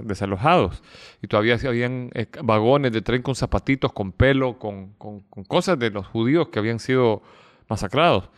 [0.03, 0.83] desalojados.
[1.21, 5.79] Y todavía habían eh, vagones de tren con zapatitos, con pelo, con, con- con cosas
[5.79, 7.21] de los judíos que habían sido
[7.67, 8.29] masacrados.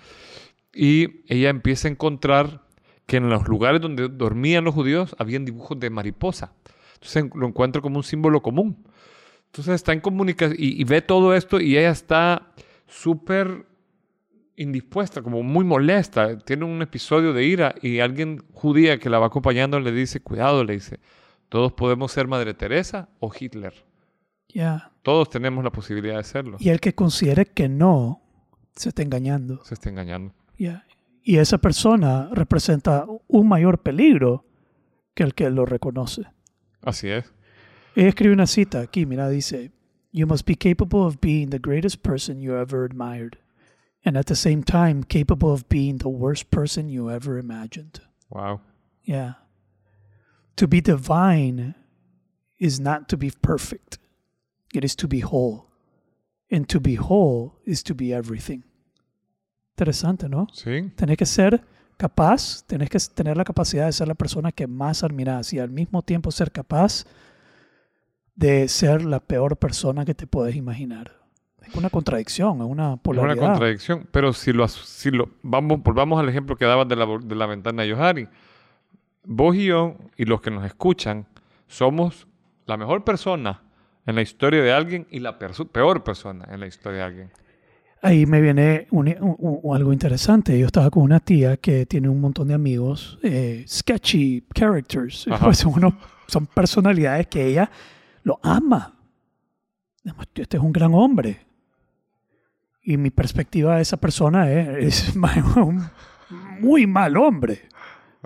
[0.74, 2.62] Y ella empieza a encontrar
[3.06, 6.54] que en los lugares donde dormían los judíos habían dibujos de mariposa.
[6.96, 8.88] Entonces lo encuentra como un símbolo común.
[9.48, 12.54] Entonces está en comunicación y, y ve todo esto y ella está
[12.88, 13.66] súper
[14.56, 16.38] indispuesta, como muy molesta.
[16.40, 20.64] Tiene un episodio de ira y alguien judía que la va acompañando le dice, cuidado,
[20.64, 21.00] le dice,
[21.50, 23.74] todos podemos ser Madre Teresa o Hitler.
[24.50, 24.92] Ya.
[25.02, 26.58] Todos tenemos la posibilidad de serlo.
[26.60, 28.22] Y el que considere que no,
[28.76, 29.64] se está engañando.
[29.66, 30.34] Se está engañando.
[30.58, 30.86] Ya.
[31.24, 34.46] Y esa persona representa un mayor peligro
[35.14, 36.24] que el que lo reconoce.
[36.82, 37.34] Así es.
[37.96, 39.72] Ella escribe una cita aquí, mira, dice,
[40.12, 43.38] You must be capable of being the greatest person you ever admired,
[44.06, 48.02] and at the same time capable of being the worst person you ever imagined.
[48.30, 48.62] Wow.
[49.04, 49.34] Yeah.
[50.58, 51.76] To be divine
[52.60, 53.98] is not to be perfect,
[54.74, 55.70] it is to be whole.
[56.52, 58.64] And to be whole is to be everything.
[59.76, 60.48] Interesante, ¿no?
[60.54, 60.92] Sí.
[60.96, 61.64] Tenés que ser
[61.98, 65.72] capaz, tenés que tener la capacidad de ser la persona que más admiras y al
[65.72, 67.06] mismo tiempo ser capaz
[68.36, 71.23] de ser la peor persona que te puedes imaginar.
[71.68, 73.38] Es una contradicción, es una Es polaridad.
[73.38, 74.08] una contradicción.
[74.12, 77.46] Pero si lo, si lo vamos, volvamos al ejemplo que dabas de la, de la
[77.46, 78.28] ventana de Yohari.
[79.26, 81.26] Vos y yo y los que nos escuchan
[81.68, 82.28] somos
[82.66, 83.62] la mejor persona
[84.06, 87.32] en la historia de alguien y la perso- peor persona en la historia de alguien.
[88.02, 90.60] Ahí me viene un- un- un- algo interesante.
[90.60, 95.26] Yo estaba con una tía que tiene un montón de amigos, eh, sketchy characters.
[95.42, 95.94] Pues son, unos-
[96.28, 97.72] son personalidades que ella
[98.24, 98.94] lo ama.
[100.36, 101.46] Este es un gran hombre.
[102.84, 105.16] Y mi perspectiva de esa persona es, es
[105.56, 105.84] un
[106.60, 107.62] muy mal hombre.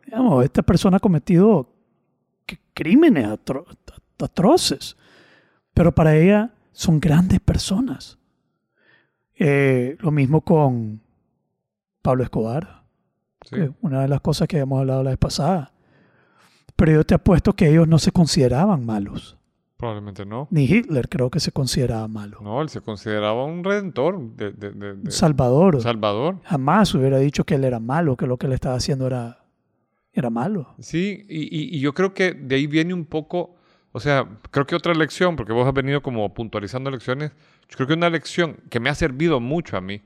[0.06, 1.70] Digamos, esta persona ha cometido
[2.74, 3.65] crímenes atro-
[4.20, 4.98] atroces.
[5.74, 8.17] Pero para ella son grandes personas.
[9.36, 11.02] Eh, lo mismo con
[12.02, 12.78] Pablo Escobar,
[13.43, 13.56] Sí.
[13.56, 15.72] que una de las cosas que hemos hablado la vez pasada.
[16.76, 19.37] Pero yo te apuesto que ellos no se consideraban malos.
[19.78, 20.48] Probablemente no.
[20.50, 22.40] Ni Hitler creo que se consideraba malo.
[22.42, 26.40] No, él se consideraba un redentor de, de- de- de- Salvador Salvador.
[26.44, 29.44] jamás hubiera dicho que él era malo, que lo que él estaba haciendo era,
[30.13, 30.74] era malo.
[30.80, 33.56] Sí, y, y- y yo creo que de ahí viene un poco,
[33.92, 37.32] o sea, creo que otra lección, porque vos has venido como puntualizando lecciones,
[37.70, 40.02] yo creo que una lección que me ha servido mucho a mí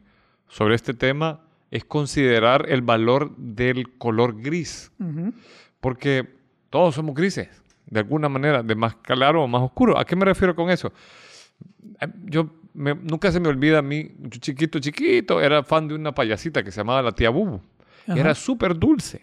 [0.50, 4.92] sobre este tema es considerar el valor del color gris,
[5.80, 6.28] porque
[6.70, 7.61] todos somos grises,
[7.92, 10.00] de alguna manera, de más claro o más oscuro.
[10.00, 10.92] ¿A qué me refiero con eso?
[12.02, 15.94] Eh, Yo me- nunca se me olvida a mí, yo chiquito, chiquito, era fan de
[15.94, 17.62] una payasita que se llamaba la tía Bubu.
[18.08, 18.20] Ajá.
[18.20, 19.22] Era súper dulce.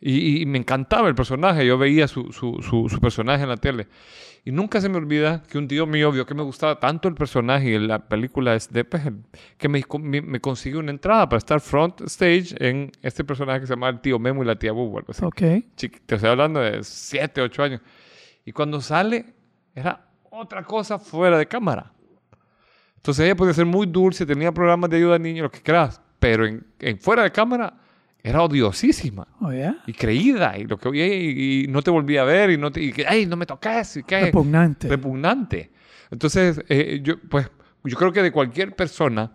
[0.00, 1.64] Y, y me encantaba el personaje.
[1.66, 3.86] Yo veía su, su- su- su personaje en la tele.
[4.44, 7.14] Y nunca se me olvida que un tío mío vio que me gustaba tanto el
[7.14, 9.02] personaje y la película es de pues,
[9.58, 13.66] que me, me, me consiguió una entrada para estar front stage en este personaje que
[13.66, 14.98] se llama el tío Memo y la tía Bubu.
[14.98, 15.24] Algo así.
[15.24, 15.40] Ok.
[15.76, 17.80] Chiqui- te estoy hablando de 7, 8 años.
[18.44, 19.26] Y cuando sale,
[19.74, 21.92] era otra cosa fuera de cámara.
[22.96, 26.00] Entonces ella podía ser muy dulce, tenía programas de ayuda a niños, lo que quieras,
[26.18, 27.74] pero en, en fuera de cámara
[28.22, 29.82] era odiosísima Oh, yeah.
[29.86, 32.82] y creída y lo que y, y no te volvía a ver y no te
[32.82, 34.88] y que, ay no me toques y que Repugnante.
[34.88, 35.70] repugnante
[36.10, 37.50] entonces eh, yo pues
[37.84, 39.32] yo creo que de cualquier persona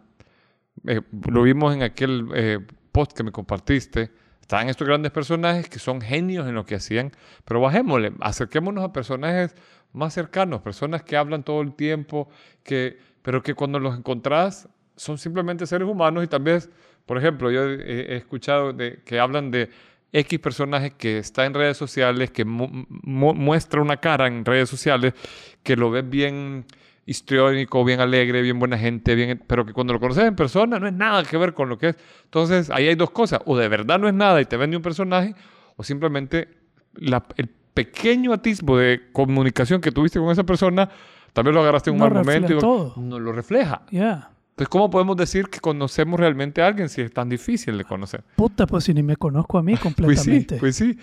[0.85, 2.59] eh, lo vimos en aquel eh,
[2.91, 7.11] post que me compartiste estaban estos grandes personajes que son genios en lo que hacían
[7.43, 9.55] pero bajémosle acerquémonos a personajes
[9.93, 12.29] más cercanos personas que hablan todo el tiempo
[12.63, 16.69] que pero que cuando los encontrás son simplemente seres humanos y tal vez
[17.05, 19.69] por ejemplo yo he, escuchado de, que hablan de
[20.13, 24.69] X personaje que está en redes sociales, que mu- mu- muestra una cara en redes
[24.69, 25.13] sociales,
[25.63, 26.65] que lo ves bien
[27.05, 30.87] histriónico, bien alegre, bien buena gente, bien, pero que cuando lo conoces en persona no
[30.87, 31.97] es nada que ver con lo que es.
[32.23, 33.41] Entonces, ahí hay dos cosas.
[33.45, 35.35] O de verdad no es nada y te vende un personaje,
[35.75, 36.47] o simplemente
[36.95, 40.89] la- el pequeño atisbo de comunicación que tuviste con esa persona,
[41.43, 43.81] vez lo agarraste en un No mal momento y no lo refleja.
[43.91, 44.29] Yeah.
[44.55, 48.23] Entonces, ¿cómo podemos decir que conocemos realmente a alguien si es tan difícil de conocer?
[48.37, 50.57] Puta, pues si ni me conozco a mí Pues sí, completamente.
[50.57, 50.97] pues sí.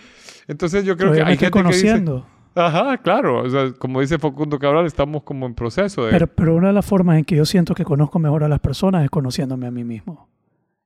[0.48, 2.26] Entonces yo creo Todavía que hay estoy gente que dice, conociendo.
[2.54, 6.56] ajá, claro, o sea, como dice Facundo Cabral, estamos como en proceso de Pero, pero
[6.56, 9.10] una de las formas en que yo siento que conozco mejor a las personas es
[9.10, 10.28] conociéndome a mí mismo.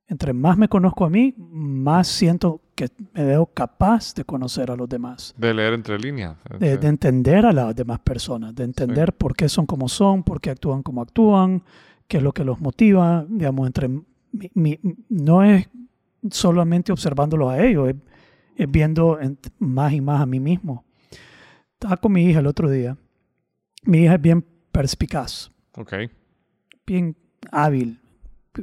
[0.08, 4.76] Entre más me conozco a mí, más siento que me veo capaz de conocer a
[4.76, 6.36] los demás, de leer entre líneas.
[6.58, 6.78] de, Sí.
[6.80, 10.50] de entender a las demás personas, de entender por qué son como son, por qué
[10.50, 11.62] actúan como actúan,
[12.08, 13.24] qué es lo que los motiva.
[13.28, 14.02] Digamos, entre mi-
[14.54, 15.68] mi- no es
[16.30, 17.96] solamente observándolos a ellos, es
[18.58, 20.84] es viendo en- más y más a mí mismo.
[21.74, 22.96] Estaba con mi hija el otro día.
[23.84, 24.42] Mi hija es bien
[24.72, 25.92] perspicaz, Ok.
[26.86, 27.14] bien
[27.52, 28.00] hábil,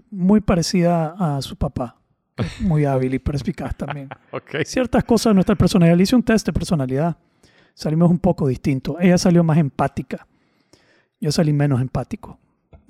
[0.10, 2.00] muy parecida a su papá.
[2.62, 4.10] Muy hábil y perspicaz también.
[4.66, 5.96] Ciertas cosas de nuestra personalidad.
[5.96, 7.16] Le hice un test de personalidad.
[7.76, 8.96] Salimos un poco distintos.
[9.00, 10.26] Ella salió más empática.
[11.22, 12.40] Yo salí menos empático.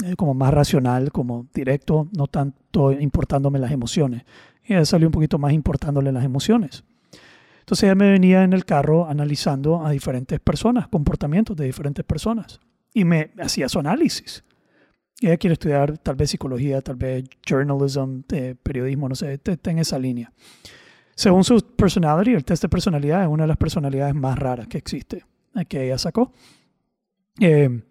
[0.03, 4.23] Eh, como más racional, como directo, no tanto importándome las emociones.
[4.65, 6.83] Ella salió un poquito más importándole las emociones.
[7.59, 12.59] Entonces ella me venía en el carro analizando a diferentes personas, comportamientos de diferentes personas.
[12.93, 14.43] Y me hacía su análisis.
[15.21, 19.79] Ella quiere estudiar tal vez psicología, tal vez journalism, eh, periodismo, no sé, está en
[19.79, 20.33] esa línea.
[21.15, 24.77] Según su personality, el test de personalidad es una de las personalidades más raras que
[24.77, 25.23] existe,
[25.55, 26.33] eh, que ella sacó.
[27.39, 27.83] Eh,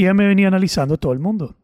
[0.00, 1.54] y ella me venía analizando todo el mundo.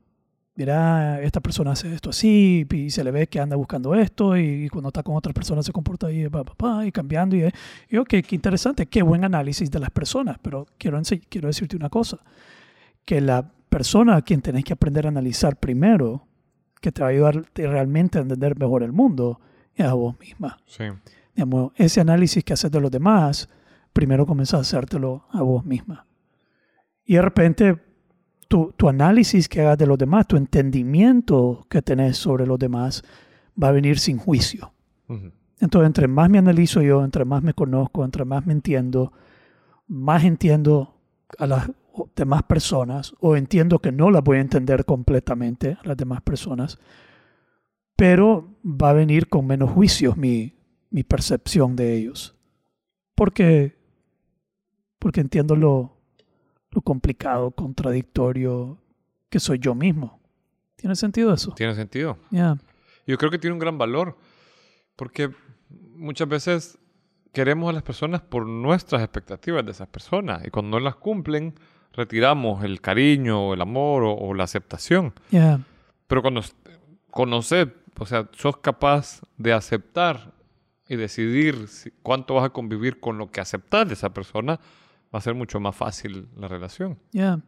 [0.56, 4.68] Mira, esta persona hace esto así, y se le ve que anda buscando esto, y
[4.68, 7.34] cuando está con otra persona se comporta ahí, pa, pa, pa, y cambiando.
[7.34, 7.50] Y, y
[7.88, 10.36] yo, qué, qué interesante, qué buen análisis de las personas.
[10.42, 12.18] Pero quiero, quiero decirte una cosa,
[13.06, 16.26] que la persona a quien tenés que aprender a analizar primero,
[16.82, 19.40] que te va a ayudar realmente a entender mejor el mundo,
[19.74, 20.58] es a vos misma.
[20.66, 20.84] Sí.
[21.34, 23.48] Digamos, ese análisis que haces de los demás,
[23.94, 26.04] primero comienzas a hacértelo a vos misma.
[27.06, 27.85] Y de repente,
[28.48, 33.02] tu, tu análisis que hagas de los demás, tu entendimiento que tenés sobre los demás,
[33.60, 34.72] va a venir sin juicio.
[35.08, 35.32] Ujú.
[35.60, 39.12] Entonces, entre más me analizo yo, entre más me conozco, entre más me entiendo,
[39.88, 40.94] más entiendo
[41.38, 41.70] a las
[42.14, 46.78] demás personas o entiendo que no las voy a entender completamente a las demás personas,
[47.96, 50.54] pero va a venir con menos juicios mi,
[50.90, 52.36] mi percepción de ellos.
[53.14, 53.76] Porque,
[54.98, 55.95] porque entiendo lo,
[56.76, 58.78] lo complicado, contradictorio
[59.30, 60.20] que soy yo mismo.
[60.76, 61.52] ¿Tiene sentido eso?
[61.52, 62.18] Tiene sentido.
[62.30, 62.56] Ya.
[63.06, 64.16] Yo creo que tiene un gran valor,
[64.94, 65.30] porque
[65.94, 66.78] muchas veces
[67.32, 71.54] queremos a las personas por nuestras expectativas de esas personas, y cuando no las cumplen,
[71.94, 75.14] retiramos el cariño, o el amor o, o la aceptación.
[75.30, 75.60] Ya.
[76.06, 76.42] Pero cuando
[77.10, 80.34] conoces, o sea, sos capaz de aceptar
[80.88, 84.60] y decidir si- cuánto vas a convivir con lo que aceptas de esa persona,
[85.14, 86.98] va a ser mucho más fácil la relación.
[87.12, 87.40] Ya.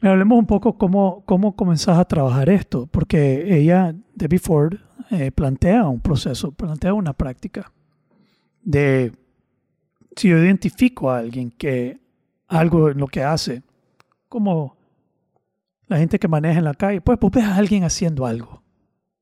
[0.00, 4.74] Me hablemos un poco cómo, cómo comenzás a trabajar esto, porque ella, Debbie Ford,
[5.10, 7.72] eh, plantea un proceso, plantea una práctica
[8.62, 9.12] de
[10.16, 11.98] si yo identifico a alguien que
[12.48, 13.62] algo en lo que hace,
[14.28, 14.76] como
[15.86, 18.62] la gente que maneja en la calle, pues vos ves a alguien haciendo algo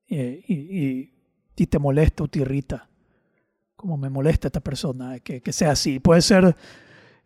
[0.07, 1.13] eh, y, y-
[1.55, 2.89] y te molesta o te irrita,
[3.75, 5.99] como me molesta esta persona, que, que sea así.
[5.99, 6.55] Puede ser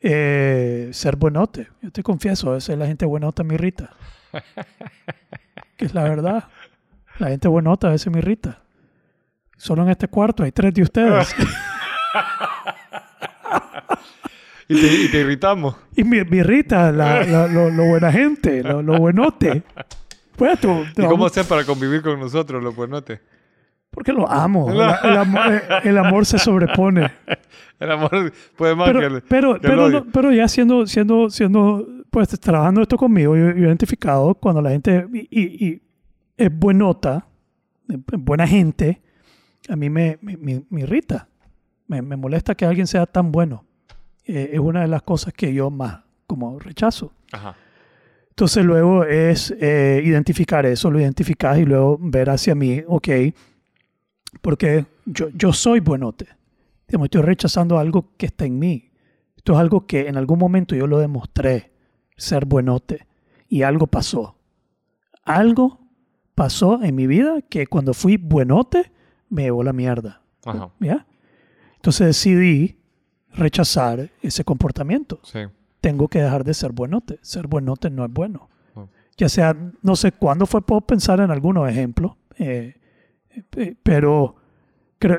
[0.02, 1.68] eh, ser buenote.
[1.82, 3.92] Yo te confieso, a veces la gente buenota me irrita.
[5.78, 6.46] que es la verdad.
[7.20, 8.62] La gente buenota a veces me irrita.
[9.58, 11.34] Solo en este cuarto hay tres de ustedes.
[14.68, 15.76] Y te, y te irritamos.
[15.96, 19.64] y me, me irrita la- la- lo, lo buena gente, lo, lo buenote.
[20.36, 23.22] Pues tú, ¿Y cómo hacer para convivir con nosotros, los buenotes?
[23.96, 24.70] Porque lo amo.
[24.72, 24.78] El,
[25.10, 27.10] el amor, el amor se sobrepone.
[27.80, 30.00] El amor puede más que Pero, el, pero, que el pero, odio.
[30.06, 34.70] no- pero ya siendo, siendo, siendo, pues trabajando esto conmigo, yo, he identificado cuando la
[34.70, 35.82] gente y, y- y
[36.38, 37.28] es buenota,
[37.90, 39.02] es buena gente,
[39.68, 41.28] a mí me, me, me- me irrita.
[41.88, 43.66] Me, me molesta que alguien sea tan bueno.
[44.24, 47.12] Eh, es una de las cosas que yo más como rechazo.
[47.34, 47.56] Ajá.
[48.30, 53.08] Entonces luego es eh, identificar eso, lo identificas y luego ver hacia mí, ok,
[54.42, 56.28] porque yo, yo soy buenote.
[56.88, 58.92] Digamos, estoy rechazando algo que está en mí.
[59.38, 61.72] Esto es algo que en algún momento yo lo demostré,
[62.16, 63.08] ser buenote,
[63.48, 64.36] y algo pasó.
[65.24, 65.80] Algo
[66.36, 68.92] pasó en mi vida que cuando fui buenote
[69.30, 70.22] me llevó la mierda.
[70.46, 70.70] Ajá.
[70.80, 71.06] ¿Ya?
[71.76, 72.78] Entonces decidí
[73.32, 75.40] rechazar ese comportamiento Sí.
[75.82, 77.20] tengo que dejar de ser buenote.
[77.22, 78.50] Ser buenote no es bueno.
[78.76, 78.90] No.
[79.18, 82.82] Ya sea, no sé cuándo fue, puedo pensar en algunos ejemplos, eh, eh,
[83.84, 84.36] pero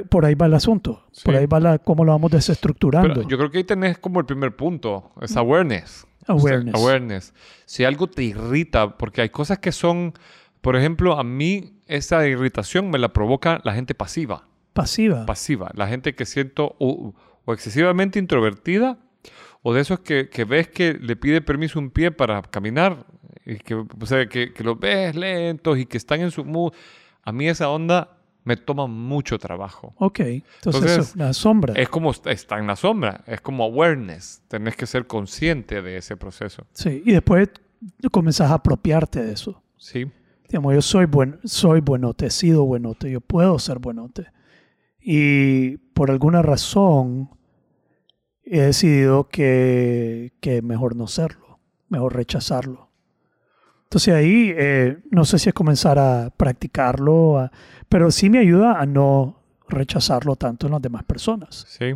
[0.08, 1.04] por ahí va el asunto.
[1.24, 1.38] Por Sí.
[1.38, 3.14] ahí va la, cómo lo vamos desestructurando.
[3.14, 6.06] Pero yo creo que ahí tenés como el primer punto, es awareness.
[6.28, 6.74] O sea, Awareness.
[6.74, 7.34] awareness.
[7.66, 10.14] Si algo te irrita, porque hay cosas que son,
[10.60, 14.48] por ejemplo, a mí esa irritación me la provoca la gente pasiva.
[14.72, 15.24] Pasiva.
[15.24, 15.70] Pasiva.
[15.74, 17.14] La gente que siento o,
[17.44, 18.98] o excesivamente introvertida
[19.62, 23.06] o de esos que, que ves que le pide permiso un pie para caminar
[23.44, 26.72] y que, o sea, que, que los ves lentos y que están en su mood.
[27.26, 29.92] A mí esa onda me toma mucho trabajo.
[29.98, 31.74] ok, entonces, Entonces, la sombra.
[31.74, 34.42] Es como est- está en la sombra, es como awareness.
[34.48, 36.64] Tenés que ser consciente de ese proceso.
[36.72, 37.50] Sí, y después
[38.12, 39.62] comenzás a apropiarte de eso.
[39.76, 40.06] Sí,
[40.48, 44.28] Digamos, yo soy, buen, soy buenote, he sido buenote, yo puedo ser buenote.
[45.00, 47.30] Y por alguna razón
[48.44, 51.58] he decidido que, que mejor no serlo,
[51.88, 52.86] mejor rechazarlo.
[53.87, 57.51] Entonces ahí eh, no sé si es comenzar a practicarlo, a-
[57.89, 61.64] pero sí me ayuda a no rechazarlo tanto en las demás personas.
[61.68, 61.95] Sí.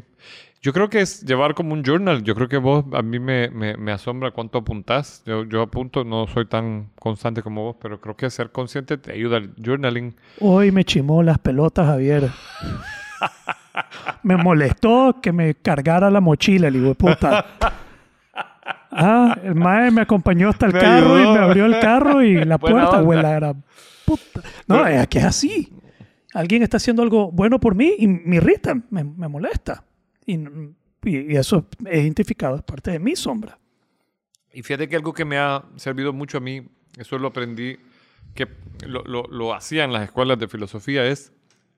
[0.62, 2.22] Yo creo que es llevar como un journal.
[2.22, 5.22] Yo creo que vos, a mí me, me, me asombra cuánto apuntás.
[5.24, 9.12] Yo, yo apunto, no soy tan constante como vos, pero creo que ser consciente te
[9.12, 10.14] ayuda el journaling.
[10.40, 12.30] Hoy me chimó las pelotas, Javier.
[14.22, 17.46] me molestó que me cargara la mochila, el hijo de puta.
[18.90, 22.44] Ah, el mae me acompañó hasta el Me carro y me abrió el carro y
[22.44, 23.64] la puerta, güey, la gran
[24.04, 24.42] puta.
[24.66, 25.72] No, es que es así.
[26.34, 29.84] Alguien está haciendo algo bueno por mí y me irrita, me, me molesta.
[30.26, 33.58] Y, y- y eso es identificado, es parte de mi sombra.
[34.52, 36.62] Y fíjate que algo que me ha servido mucho a mí,
[36.98, 37.78] eso lo aprendí,
[38.34, 38.48] que
[38.86, 41.32] lo, lo, lo hacía en las escuelas de filosofía, es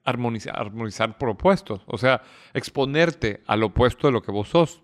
[0.05, 1.83] armonizar, armonizar por opuestos.
[1.87, 2.23] O sea,
[2.55, 4.83] exponerte al opuesto de lo que vos sos.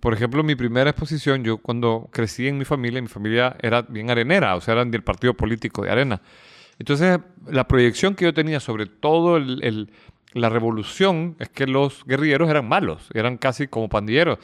[0.00, 4.10] Por ejemplo, mi primera exposición, yo cuando crecí en mi familia, mi familia era bien
[4.10, 6.20] arenera, o sea, eran del partido político de arena.
[6.78, 7.18] Entonces,
[7.48, 9.90] la proyección que yo tenía sobre todo el-
[10.34, 14.38] la revolución es que los guerrilleros eran malos, eran casi como pandilleros.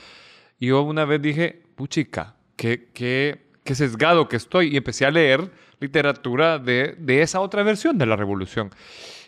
[0.59, 4.68] Y yo una vez dije, puchica, qué, qué, qué sesgado que estoy.
[4.72, 5.50] Y empecé a leer
[5.80, 8.70] literatura de, de esa otra versión de la revolución.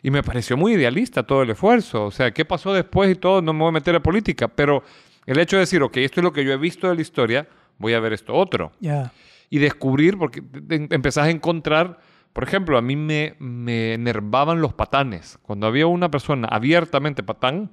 [0.03, 2.07] Y me pareció muy idealista todo el esfuerzo.
[2.07, 3.43] O sea, ¿qué pasó después y todo?
[3.43, 4.49] No me voy a meter a política.
[4.49, 4.83] Pero
[5.27, 7.49] el hecho de decir, ok, esto es lo que yo he visto de la historia,
[7.79, 9.12] voy a ver esto otro Ya.
[9.51, 11.99] y descubrir, porque empezás a encontrar,
[12.33, 15.39] por ejemplo, a mí me, me enervaban los patanes.
[15.43, 17.70] Cuando había una persona abiertamente patán,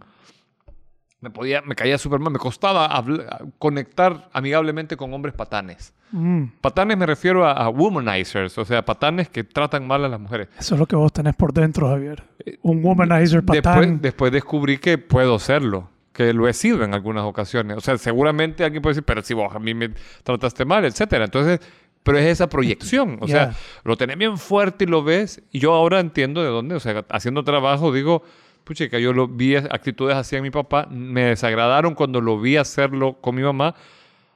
[1.22, 5.94] me, podía, me caía súper mal, me costaba habl- conectar amigablemente con hombres patanes.
[6.12, 10.20] Mm, Patanes me refiero a, a womanizers, o sea, patanes que tratan mal a las
[10.20, 10.50] mujeres.
[10.60, 12.24] eso es lo que vos tenés por dentro, Javier.
[12.62, 13.80] Un womanizer patán.
[13.80, 17.76] Después, después descubrí que puedo serlo, que lo he sido en algunas ocasiones.
[17.78, 19.90] O sea, seguramente alguien puede decir, pero si vos a mí me
[20.24, 21.26] trataste mal, etcétera.
[21.26, 21.60] Entonces,
[22.04, 23.18] pero es esa proyección.
[23.20, 23.56] O sea, Ya.
[23.84, 25.42] lo tenés bien fuerte y lo ves.
[25.52, 28.24] Y yo ahora entiendo de dónde, o sea, haciendo trabajo, digo,
[28.64, 33.14] puchica, yo lo vi actitudes así en mi papá, me desagradaron cuando lo vi hacerlo
[33.20, 33.76] con mi mamá.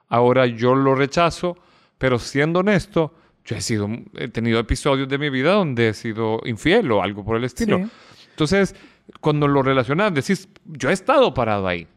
[0.09, 1.57] Ahora yo lo rechazo,
[1.97, 3.13] pero siendo honesto,
[3.45, 7.23] yo he sido, he tenido episodios de mi vida donde he sido infiel o algo
[7.23, 7.78] por el estilo.
[7.78, 8.25] Sí.
[8.32, 8.75] Entonces,
[9.22, 11.88] cuando lo relacionas, decís, yo he estado parado ahí.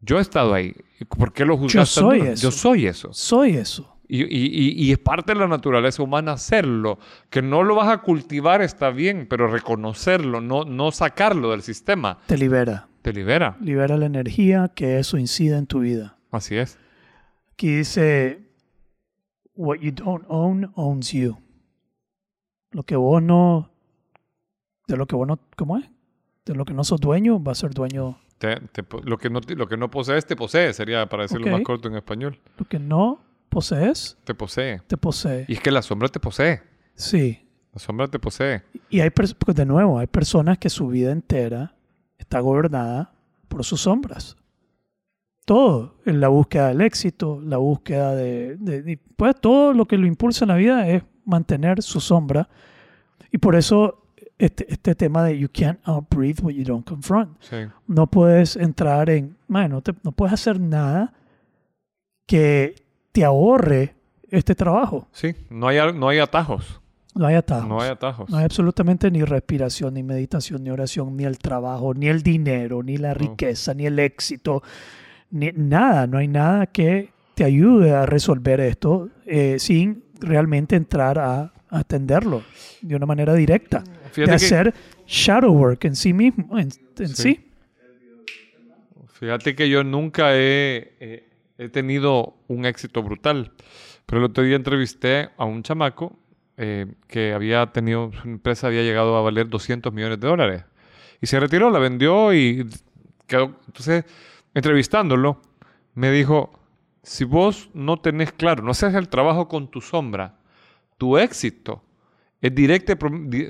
[0.00, 0.74] Yo he estado ahí.
[1.00, 2.42] ¿Y ¿Por qué lo juzgas tan soy eso.
[2.42, 3.12] Yo soy eso.
[3.12, 3.88] Soy eso.
[4.08, 6.98] Y, y- y- y es parte de la naturaleza humana hacerlo.
[7.30, 12.18] Que no lo vas a cultivar está bien, pero reconocerlo, no, no sacarlo del sistema,
[12.26, 12.88] Te libera.
[13.00, 13.56] te libera.
[13.60, 16.18] Libera la energía que eso incide en tu vida.
[16.30, 16.78] Así es.
[17.52, 18.42] Aquí dice,
[19.54, 21.38] what you don't own owns you.
[22.72, 23.70] Lo que vos no,
[24.88, 25.84] de lo que vos no, ¿cómo es?
[26.44, 28.18] De lo que no sos dueño, va a ser dueño.
[28.38, 31.52] Te- te lo, que no, lo que no posees, te posee, sería para decirlo Ok.
[31.52, 32.40] más corto en español.
[32.58, 34.80] Lo que no posees, Te posee.
[34.86, 35.44] te posee.
[35.48, 36.62] Y es que la sombra te posee.
[36.94, 37.38] Sí.
[37.72, 38.62] La sombra te posee.
[38.90, 41.74] Y hay, porque de nuevo, hay personas que su vida entera
[42.18, 43.12] está gobernada
[43.48, 44.36] por sus sombras.
[45.44, 49.96] Todo, en la búsqueda del éxito, la búsqueda de, de- de- pues todo lo que
[49.98, 52.48] lo impulsa en la vida es mantener su sombra.
[53.30, 54.01] Y por eso
[54.44, 57.36] este, este tema de you can't outbreathe what you don't confront.
[57.40, 57.56] Sí.
[57.86, 61.12] No puedes entrar en, man, no, te- no puedes hacer nada
[62.26, 62.74] que
[63.12, 63.94] te ahorre
[64.30, 65.08] este trabajo.
[65.12, 66.80] Sí, no hay, no hay atajos.
[67.14, 67.68] No hay atajos.
[67.68, 68.30] No hay atajos.
[68.30, 72.82] No hay absolutamente ni respiración, ni meditación, ni oración, ni el trabajo, ni el dinero,
[72.82, 74.62] ni la riqueza, ni el éxito,
[75.30, 76.06] ni nada.
[76.06, 82.42] No hay nada que te ayude a resolver esto eh, sin realmente entrar a atenderlo
[82.80, 83.82] de una manera directa.
[84.14, 84.74] De que- hacer
[85.06, 86.68] shadow work en sí mismo, en,
[86.98, 87.22] en sí.
[87.22, 87.48] Sí.
[89.14, 93.52] Fíjate que yo nunca he, eh, he tenido un éxito brutal.
[94.06, 96.18] Pero el otro día entrevisté a un chamaco
[96.56, 100.64] eh, que había tenido, su empresa había llegado a valer 200 millones de dólares.
[101.20, 102.68] Y se retiró, la vendió y
[103.28, 103.56] quedó.
[103.66, 104.04] Entonces,
[104.54, 105.40] entrevistándolo,
[105.94, 106.52] me dijo,
[107.04, 110.34] si vos no tenés claro, no haces el trabajo con tu sombra,
[111.02, 111.82] tu éxito
[112.40, 112.92] es directo,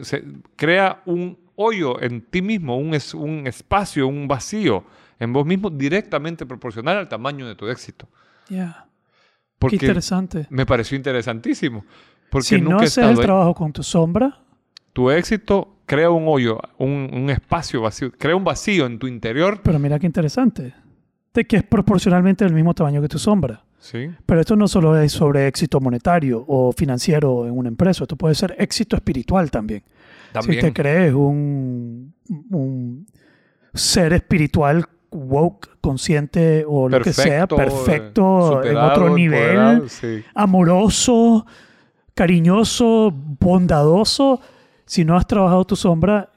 [0.05, 0.25] se-
[0.57, 4.85] crea un hoyo en ti mismo, un, es- un espacio, un vacío
[5.19, 8.09] en vos mismo directamente proporcional al tamaño de tu éxito.
[8.49, 8.87] Yeah.
[9.69, 10.47] Qué interesante.
[10.49, 11.85] me pareció interesantísimo.
[12.31, 13.17] Porque Si no nunca he haces el ahí.
[13.23, 14.39] trabajo con tu sombra,
[14.95, 19.61] Tu éxito crea un hoyo, un, un espacio vacío, crea un vacío en tu interior.
[19.63, 20.75] pero mira qué interesante,
[21.35, 23.63] de que es proporcionalmente del mismo tamaño que tu sombra.
[23.85, 28.15] Sí, Pero esto no solo es sobre éxito monetario o financiero en una empresa, esto
[28.17, 29.83] puede ser éxito espiritual también.
[30.33, 30.61] también.
[30.61, 32.15] Si te crees un,
[32.51, 33.07] un,
[33.75, 40.23] ser espiritual, woke, consciente o lo que sea, Perfecto, en otro nivel, sí.
[40.33, 41.45] amoroso,
[42.15, 44.41] cariñoso, bondadoso.
[44.87, 46.31] Si no has trabajado tu sombra,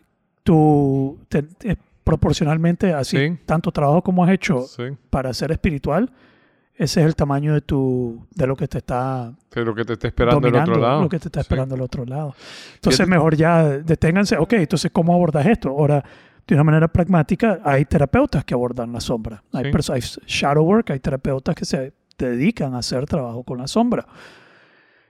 [0.44, 3.38] tú te- eh, proporcionalmente, así, Sí.
[3.46, 4.84] tanto trabajo como has hecho Sí.
[5.10, 6.12] para ser espiritual,
[6.78, 10.08] ese es el tamaño de tu de lo que te está Pero que te está
[10.08, 11.02] esperando dominando, otro lado.
[11.04, 11.46] lo que te está Sí.
[11.46, 12.36] esperando al otro lado.
[12.76, 14.38] Entonces, mejor ya deténganse.
[14.38, 15.70] Ok, entonces, ¿cómo abordas esto?
[15.70, 16.04] Ahora,
[16.48, 19.42] de una manera pragmática, hay terapeutas que abordan la sombra.
[19.54, 19.92] Hay, Sí.
[19.92, 24.06] hay shadow work, hay terapeutas que se dedican a hacer trabajo con la sombra.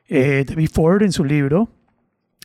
[0.07, 1.67] Eh, Debbie Ford, en su libro,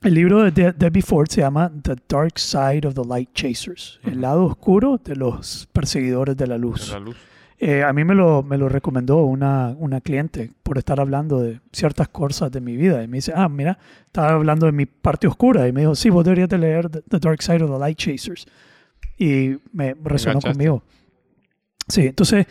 [0.03, 4.01] el libro de De- Debbie Ford se llama The Dark Side of the Light Chasers,
[4.05, 6.91] el lado oscuro de los perseguidores de la luz.
[7.63, 11.61] Eh, a mí me lo, me lo recomendó una, una cliente por estar hablando de
[11.73, 13.03] ciertas cosas de mi vida.
[13.03, 15.69] Y me dice, ah, mira, estaba hablando de mi parte oscura.
[15.69, 18.47] Y me dijo, sí, vos deberías de leer The, Dark Side of the Light Chasers.
[19.19, 20.51] Y me resonó enganchaste.
[20.53, 20.83] conmigo.
[21.87, 22.47] Sí, entonces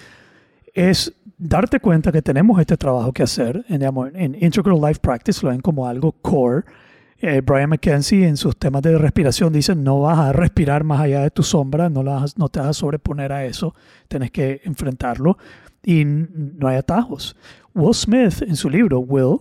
[0.76, 3.66] es darte cuenta que tenemos este trabajo que hacer.
[3.68, 6.66] En, digamos, en Integral Life Practice lo ven como algo core.
[7.22, 11.22] Eh, Brian McKenzie en sus temas de respiración dice no vas a respirar más allá
[11.22, 13.76] de tu sombra, no, la no te vas a sobreponer a eso,
[14.07, 15.38] tienes que enfrentarlo
[15.84, 17.36] y no hay atajos.
[17.76, 19.38] Will Smith en su libro Will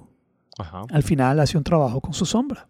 [0.59, 0.83] Ajá.
[0.91, 2.67] al final hace un trabajo con su sombra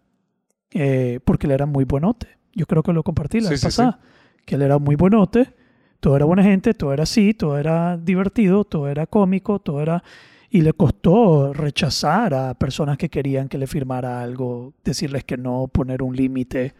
[0.71, 2.27] eh, porque él era muy buenote.
[2.53, 3.99] Yo creo que lo compartí la Sí, vez sí, pasada,
[4.45, 5.55] que él era muy buenote,
[5.99, 10.03] todo era buena gente, todo era así, todo era divertido, todo era cómico, todo era...
[10.51, 15.67] Y le costó rechazar a personas que querían que le firmara algo, decirles que no,
[15.67, 16.73] poner un límite.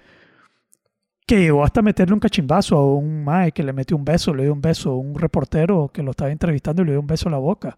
[1.28, 4.44] Que llegó hasta meterle un cachimbazo a un mae que le metió un beso, le
[4.44, 7.34] dio un beso, un reportero que lo estaba entrevistando y le dio un beso en
[7.34, 7.78] la boca.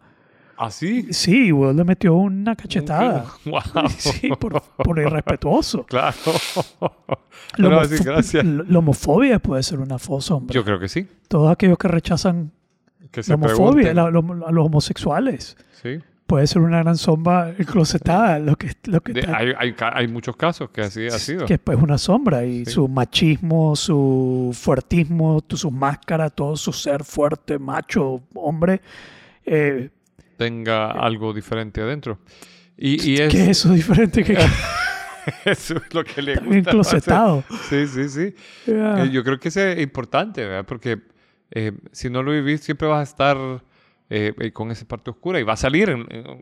[0.58, 1.12] ¿Así?
[1.12, 3.26] Sí, Will le metió una cachetada.
[3.46, 3.89] Wow.
[3.98, 5.86] Sí, por, por irrespetuoso.
[5.89, 6.16] Claro.
[7.58, 10.54] La, No, homofo- sí, la homofobia puede ser una fosa, hombre.
[10.56, 11.06] Yo creo que sí.
[11.28, 12.52] Todos aquellos que rechazan
[13.12, 15.99] Que se la homofobia, la- lo- a los homosexuales, Sí.
[16.26, 20.07] puede ser una gran sombra enclosetada, lo que, lo que, De- está- hay, hay, hay
[20.07, 21.45] muchos casos que así ha sido.
[21.45, 22.72] que es una sombra y Sí.
[22.72, 28.82] su machismo, su fuertismo, tu- su máscara, todo su ser fuerte, macho, hombre.
[29.45, 29.89] eh,
[30.38, 32.20] Tenga algo diferente adentro.
[32.78, 34.34] Y, y es, ¿Qué es eso diferente que
[35.45, 36.55] eso es lo que le gusta.
[36.57, 37.43] enclosetado?
[37.70, 38.36] Sí, sí, sí.
[38.66, 39.03] Yeah.
[39.03, 40.66] Eh, yo creo que eso es importante, ¿verdad?
[40.66, 40.99] Porque
[41.52, 43.38] eh, si no lo vivís, siempre vas a estar
[44.10, 45.95] eh, eh, con esa parte oscura y va a salir.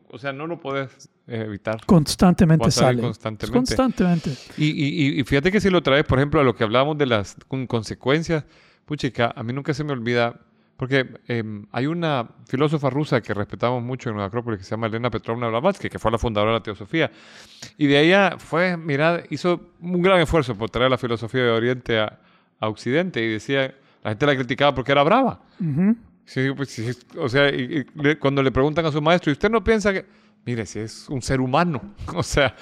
[0.09, 1.85] o sea, no lo puedes evitar.
[1.85, 3.01] Constantemente Va a salir sale.
[3.01, 3.57] constantemente.
[3.75, 4.31] Constantemente.
[4.57, 7.05] Y, y- y- fíjate que si lo traes, por ejemplo, a lo que hablábamos de
[7.05, 8.45] las con- consecuencias,
[8.85, 10.39] puchica, a mí nunca se me olvida,
[10.77, 14.87] porque em, hay una filósofa rusa que respetamos mucho en la Acrópolis que se llama
[14.87, 17.11] Elena Petrovna Blavatsky, que fue la fundadora de la teosofía.
[17.77, 21.99] Y de ella fue, mira, hizo un gran esfuerzo por traer la filosofía de Oriente
[21.99, 22.17] a,
[22.59, 25.41] a Occidente y decía, la gente la criticaba porque era brava.
[25.59, 25.95] Ujú.
[26.25, 26.87] Sí, pues, sí,
[27.17, 30.05] o sea, y- y cuando le preguntan a su maestro, ¿y usted no piensa que,
[30.45, 31.81] mire, si es un ser humano,
[32.15, 32.55] o sea,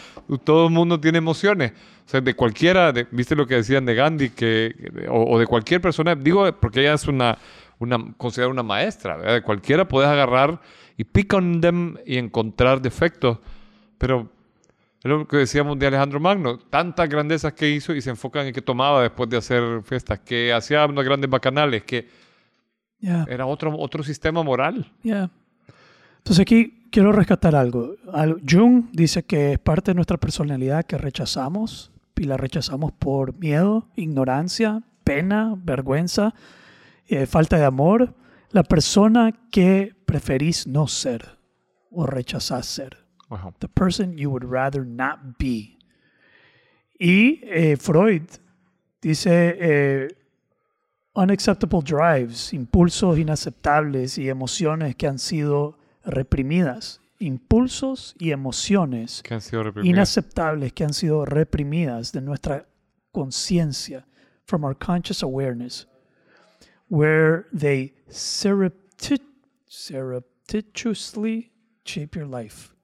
[0.46, 1.74] todo el mundo tiene emociones,
[2.06, 4.74] o sea, de cualquiera, de- viste lo que decían de Gandhi, que,
[5.10, 7.38] o, o de cualquier persona, digo, porque ella es una,
[7.80, 9.34] una considerada una maestra, ¿verdad?
[9.34, 10.62] De cualquiera puedes agarrar
[10.96, 13.40] y pick on them y encontrar defectos,
[13.98, 14.32] pero
[15.16, 18.54] es lo que decíamos de Alejandro Magno, tantas grandezas que hizo y se enfocan en
[18.54, 22.08] que tomaba después de hacer fiestas, que hacía unos grandes bacanales, que
[23.00, 23.26] Yeah.
[23.30, 24.92] era otro, otro sistema moral.
[25.04, 25.30] Yeah.
[26.18, 27.94] Entonces aquí quiero rescatar algo.
[28.12, 33.38] Al- Jung dice que es parte de nuestra personalidad que rechazamos y la rechazamos por
[33.38, 36.34] miedo, ignorancia, pena, vergüenza,
[37.08, 38.16] eh, falta de amor.
[38.50, 41.38] La persona que preferís no ser
[41.92, 43.06] o rechazás ser.
[43.30, 43.54] Ajá.
[43.60, 45.78] The person you would rather not be.
[47.00, 48.28] Y eh, Freud
[49.02, 50.08] dice eh,
[51.14, 57.02] unacceptable drives, impulsos inaceptables y emociones que han sido reprimidas.
[57.20, 62.68] Impulsos y emociones Que han sido inaceptables que han sido reprimidas de nuestra
[63.12, 64.06] conciencia,
[64.46, 65.88] from our conscious awareness,
[66.90, 69.20] where they surrepti-
[69.66, 71.52] surreptitiously
[71.84, 72.77] shape your life.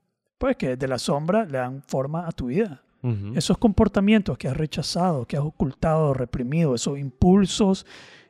[0.44, 2.84] Pues que de la sombra le dan forma a tu vida.
[3.34, 7.86] Esos comportamientos que has rechazado, que has ocultado, reprimido, esos impulsos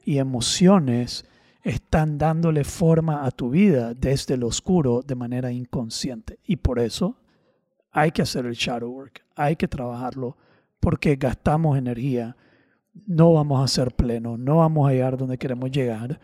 [0.06, 1.26] y emociones
[1.64, 6.38] están dándole forma a tu vida desde lo oscuro de manera inconsciente.
[6.46, 7.18] Y por eso
[7.92, 10.38] hay que hacer el shadow work, hay que trabajarlo,
[10.80, 12.38] porque gastamos energía,
[13.08, 16.20] no vamos a ser plenos, no vamos a llegar donde queremos llegar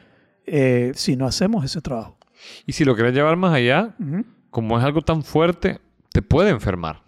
[0.45, 2.15] eh, si no hacemos ese trabajo.
[2.67, 3.95] Y si lo quieres llevar más allá.
[4.49, 5.79] Como es algo tan fuerte,
[6.11, 7.03] te puede enfermar.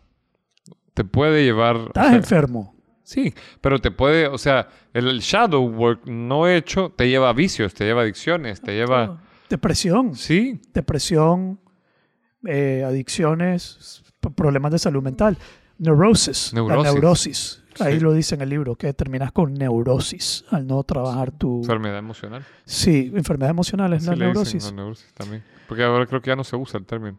[0.93, 1.75] Te puede llevar...
[1.77, 2.75] o Estás sea, enfermo.
[3.03, 7.33] Sí, pero te puede, o sea, el, el shadow work no hecho te lleva a
[7.33, 9.21] vicios, te lleva a adicciones, te lleva...
[9.49, 10.15] Depresión.
[10.15, 11.59] Sí, Depresión,
[12.45, 14.03] eh, adicciones,
[14.35, 15.37] problemas de salud mental.
[15.77, 16.53] Neurosis.
[16.53, 16.83] Neurosis.
[16.85, 17.63] La neurosis.
[17.79, 17.99] Ahí Sí.
[18.01, 21.59] lo dice en el libro, que terminas con neurosis al no trabajar tu...
[21.61, 22.45] enfermedad emocional.
[22.65, 24.65] Sí, enfermedad emocional es Así la le dicen, neurosis.
[24.65, 25.43] la neurosis también.
[25.67, 27.17] Porque ahora creo que ya no se usa el término.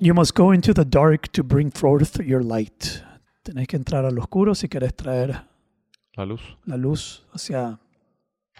[0.00, 2.84] You must go into the dark to bring forth your light.
[3.42, 5.42] Tenés que entrar al oscuro si querés traer
[6.14, 6.40] La luz.
[6.64, 7.78] la luz hacia...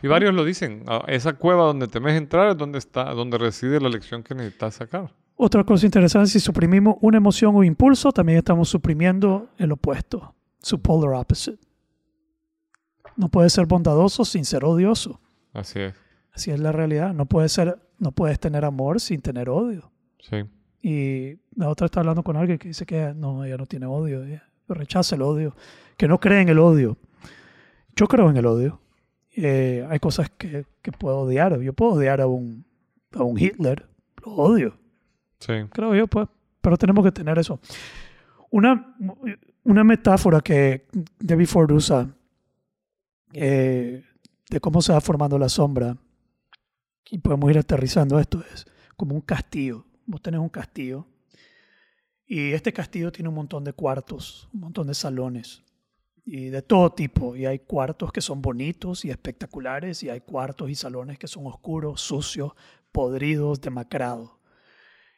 [0.03, 0.85] Y varios lo dicen.
[0.87, 4.75] ah, Esa cueva donde temes entrar es donde está, donde reside la lección que necesitas
[4.75, 5.13] sacar.
[5.37, 10.81] Otra cosa interesante, si suprimimos una emoción o impulso, también estamos suprimiendo el opuesto, su
[10.81, 11.59] polar opposite.
[13.17, 15.21] No puedes ser bondadoso sin ser odioso.
[15.53, 15.95] Así es.
[16.33, 17.13] Así es la realidad.
[17.15, 19.91] No puedes, ser, no puedes tener amor sin tener odio.
[20.21, 20.45] Sí.
[20.83, 24.25] Y la otra está hablando con alguien que dice que no, ella no tiene odio,
[24.25, 25.55] ella rechaza el odio,
[25.97, 26.97] que no cree en el odio.
[27.97, 28.81] Yo creo en el odio.
[29.37, 31.61] Eh, hay cosas que, que puedo odiar.
[31.61, 32.65] Yo puedo odiar a un,
[33.13, 33.87] a un Hitler,
[34.25, 34.75] lo odio
[35.39, 35.53] Sí.
[35.73, 36.29] creo yo, pues.
[36.61, 37.61] Pero tenemos que tener eso.
[38.51, 38.95] Una,
[39.65, 40.87] una metáfora que
[41.19, 42.09] David Ford usa
[43.33, 44.05] eh,
[44.51, 45.97] de cómo se va formando la sombra,
[47.11, 48.67] y podemos ir aterrizando esto, es
[48.97, 49.85] como un castillo.
[50.11, 51.07] Vos tenés un castillo,
[52.27, 55.63] y este castillo tiene un montón de cuartos, un montón de salones,
[56.25, 57.37] y de todo tipo.
[57.37, 61.47] Y hay cuartos que son bonitos y espectaculares, y hay cuartos y salones que son
[61.47, 62.55] oscuros, sucios,
[62.91, 64.33] podridos, demacrados.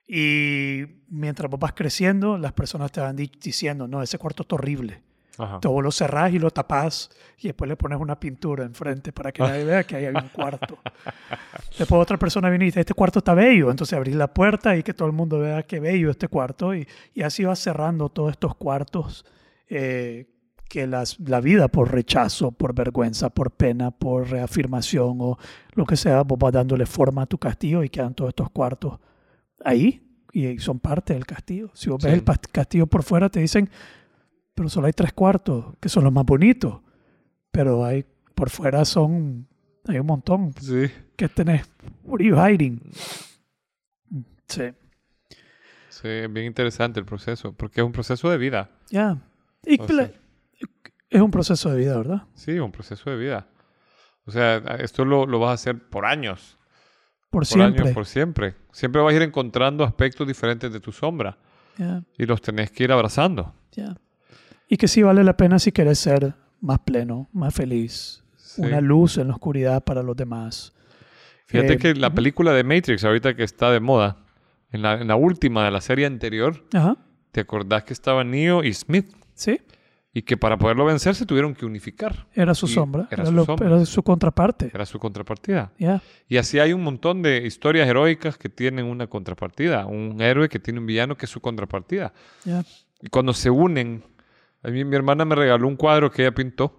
[0.07, 4.53] Y mientras vos vas creciendo, las personas te van di- diciendo, no, ese cuarto es
[4.53, 5.03] horrible.
[5.39, 5.61] Ajá.
[5.65, 7.09] Vos lo cerrás y lo tapás
[7.39, 10.29] y después le pones una pintura enfrente para que nadie vea que ahí hay un
[10.29, 10.79] cuarto.
[11.79, 13.71] después otra persona viene y dice, este cuarto está bello.
[13.71, 16.75] Entonces abrís la puerta y que todo el mundo vea qué bello este cuarto.
[16.75, 19.25] Y, y así vas cerrando todos estos cuartos
[19.69, 20.29] eh,
[20.69, 25.39] que las, la vida por rechazo, por vergüenza, por pena, por reafirmación o
[25.75, 28.99] lo que sea, vos vas dándole forma a tu castillo y quedan todos estos cuartos
[29.65, 30.03] ahí
[30.33, 31.71] y son parte del castillo.
[31.75, 32.19] Si vos ves Sí.
[32.19, 33.69] el pas- castillo por fuera, te dicen,
[34.55, 36.81] pero solo hay tres cuartos, que son los más bonitos.
[37.51, 39.47] Pero hay, por fuera son,
[39.87, 40.53] hay un montón.
[40.61, 40.91] Sí.
[41.17, 41.69] ¿Qué tenés?
[42.05, 42.81] What are you hiding?
[44.49, 44.63] Sí,
[45.89, 48.71] Sí, es bien interesante el proceso, porque es un proceso de vida.
[48.91, 49.19] ya.
[49.65, 50.15] Y O que la- sea.
[51.11, 52.23] es un proceso de vida, ¿verdad?
[52.35, 53.47] Sí, un proceso de vida.
[54.25, 56.59] O sea, esto lo, lo vas a hacer por años.
[57.31, 57.83] Por Por siempre.
[57.83, 58.57] años, por siempre.
[58.73, 61.39] Siempre vas a ir encontrando aspectos diferentes de tu sombra
[61.79, 63.55] Ya, y los tenés que ir abrazando.
[63.73, 63.97] ya.
[64.73, 68.25] Y que sí vale la pena si querés ser más pleno, más feliz.
[68.39, 68.63] Sí.
[68.63, 70.73] Una luz en la oscuridad para los demás.
[71.45, 74.25] Fíjate Eh, que la película de Matrix, ahorita que está de moda,
[74.71, 76.97] en la, en la última de la serie anterior, Ajá,
[77.33, 79.15] ¿te acordás que estaba Neo y Smith?
[79.35, 79.61] sí.
[80.15, 82.27] Y que para poderlo vencer se tuvieron que unificar.
[82.35, 83.09] Era su sombra.
[83.11, 83.67] era Era, su lo- sombra.
[83.67, 84.71] era su contraparte.
[84.73, 85.73] Era su contrapartida.
[85.79, 89.85] Ya, Y así hay un montón de historias heroicas que tienen una contrapartida.
[89.87, 92.13] Un héroe que tiene un villano que es su contrapartida.
[92.45, 92.63] ya.
[93.03, 94.05] Y cuando se unen,
[94.63, 96.79] a mí mi hermana me regaló un cuadro que ella pintó.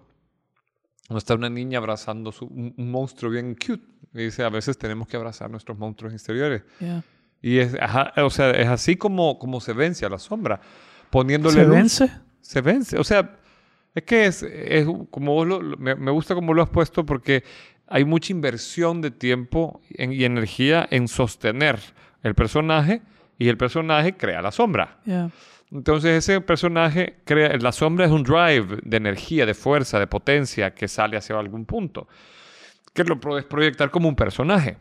[1.08, 3.84] Donde está una niña abrazando su- un, un monstruo bien cute.
[4.14, 6.62] Y dice, a veces tenemos que abrazar nuestros monstruos exteriores.
[6.80, 7.02] ya.
[7.42, 10.60] Y es, ajá, o sea, es así como, como se vence a la sombra.
[11.10, 11.74] Poniéndole ¿Se luz.
[11.76, 12.10] vence?
[12.40, 12.98] Se vence.
[12.98, 13.36] O sea,
[13.94, 17.44] es que es, es como vos lo- me, me gusta como lo has puesto porque
[17.86, 21.78] hay mucha inversión de tiempo y energía en sostener
[22.22, 23.02] el personaje
[23.38, 24.96] y el personaje crea la sombra.
[25.04, 25.30] Ya,
[25.74, 30.72] Entonces ese personaje crea, la sombra es un drive de energía, de fuerza, de potencia
[30.74, 32.08] que sale hacia algún punto,
[32.94, 34.78] que lo puedes proyectar como un personaje.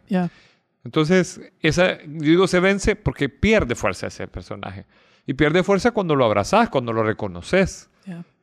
[0.86, 4.86] Entonces, esa, yo digo se vence porque pierde fuerza ese personaje.
[5.26, 7.90] Y pierde fuerza cuando lo abrazas, cuando lo reconoces.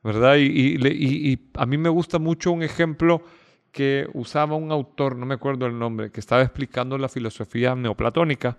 [0.03, 0.37] ¿verdad?
[0.37, 3.23] Y, y le- y- y a mí me gusta mucho un ejemplo
[3.71, 8.57] que usaba un autor, no me acuerdo el nombre, que estaba explicando la filosofía neoplatónica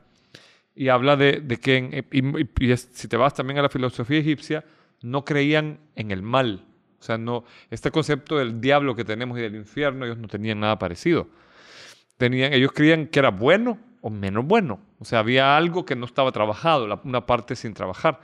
[0.76, 4.64] y habla de, de que, y, si te vas también a la filosofía egipcia,
[5.02, 6.66] no creían en el mal.
[7.00, 10.60] O sea, no, este concepto del diablo que tenemos y del infierno, ellos no tenían
[10.60, 11.28] nada parecido
[12.18, 14.80] tenían, ellos creían que era bueno o menos bueno.
[15.00, 18.20] O sea, había algo que no estaba trabajado, la- una parte sin trabajar.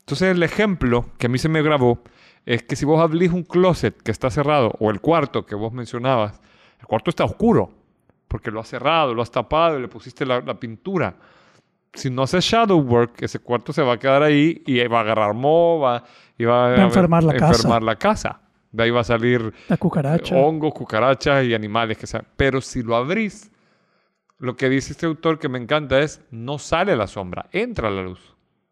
[0.00, 2.02] Entonces el ejemplo que a mí se me grabó
[2.46, 5.72] es que si vos abrís un closet que está cerrado o el cuarto que vos
[5.72, 6.40] mencionabas,
[6.80, 7.72] el cuarto está oscuro
[8.28, 11.16] porque lo has cerrado, lo has tapado y le pusiste la pintura.
[11.96, 15.00] Si no haces shadow work, ese cuarto se va a quedar ahí y va a
[15.02, 16.04] agarrar moho, va,
[16.38, 17.52] y va, a enfermar la casa.
[17.56, 18.40] enfermar la casa.
[18.70, 20.36] De ahí va a salir La cucaracha.
[20.36, 22.26] hongos, cucarachas y animales que sean.
[22.36, 23.50] Pero si lo abrís,
[24.38, 28.02] lo que dice este autor que me encanta es, no sale la sombra, entra la
[28.02, 28.20] luz.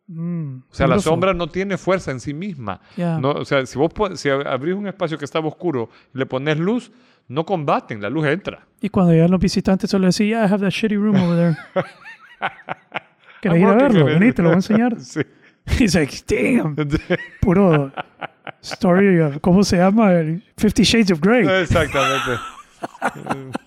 [0.07, 2.79] Mm, O sea, la sombra no tiene fuerza en sí misma.
[2.97, 3.19] Yeah.
[3.19, 6.27] No, o sea, si vos si ab- abrís un espacio que estaba oscuro y le
[6.27, 6.93] pones luz,
[7.29, 8.67] no combaten, la luz entra.
[8.83, 11.87] Y cuando llegan los visitantes, solo decía, yeah, I have that shitty room over there.
[13.45, 14.07] ¿Querés ir a verlo?
[14.07, 14.97] Vení, te lo voy a enseñar.
[15.01, 15.21] Sí.
[15.79, 16.77] He's like, damn,
[17.41, 17.91] puro
[18.61, 20.11] story ¿cómo se llama?
[20.59, 21.47] Fifty Shades of Grey.
[21.63, 22.33] Exactamente.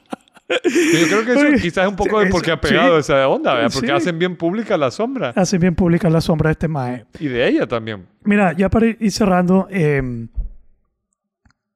[0.48, 3.00] Yo creo que eso Oye, quizás es un poco de porque ha pegado sí.
[3.00, 3.72] esa onda, ¿verdad?
[3.74, 3.94] porque Sí.
[3.94, 5.34] hacen bien pública la sombra.
[5.36, 7.06] Hace bien pública la sombra de este mae.
[7.20, 8.06] Y de ella también.
[8.24, 10.28] Mira, ya para ir cerrando, eh,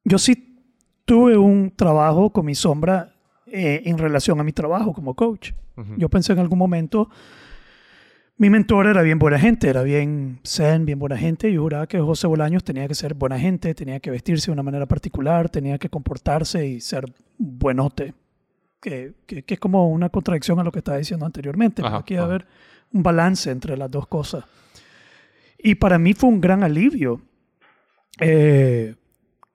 [0.03, 0.55] yo sí
[1.05, 3.13] tuve un trabajo con mi sombra
[3.47, 5.51] eh, en relación a mi trabajo como coach.
[5.75, 5.95] Ujú.
[5.97, 7.09] Yo pensé en algún momento,
[8.41, 11.47] mi mentor era bien buena gente, era bien zen, bien buena gente.
[11.47, 14.53] y Yo juraba que José Bolaños tenía que ser buena gente, tenía que vestirse de
[14.53, 17.05] una manera particular, tenía que comportarse y ser
[17.37, 18.15] buenote.
[18.79, 21.83] Que, que, que es como una contradicción a lo que estaba diciendo anteriormente.
[21.85, 22.47] Ajá, Aquí debe haber
[22.91, 24.43] un balance entre las dos cosas.
[25.59, 27.21] Y para mí fue un gran alivio
[28.19, 28.95] eh,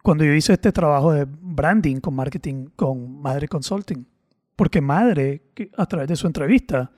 [0.01, 4.07] cuando yo hice este trabajo de branding con marketing con Madre Consulting.
[4.55, 5.43] Porque Madre,
[5.77, 6.93] a través de su entrevista,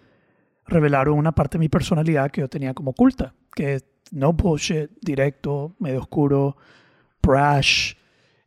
[0.68, 4.90] revelaron una parte de mi personalidad que yo tenía como oculta, que es no bullshit,
[5.00, 6.56] directo, medio oscuro,
[7.22, 7.94] brash,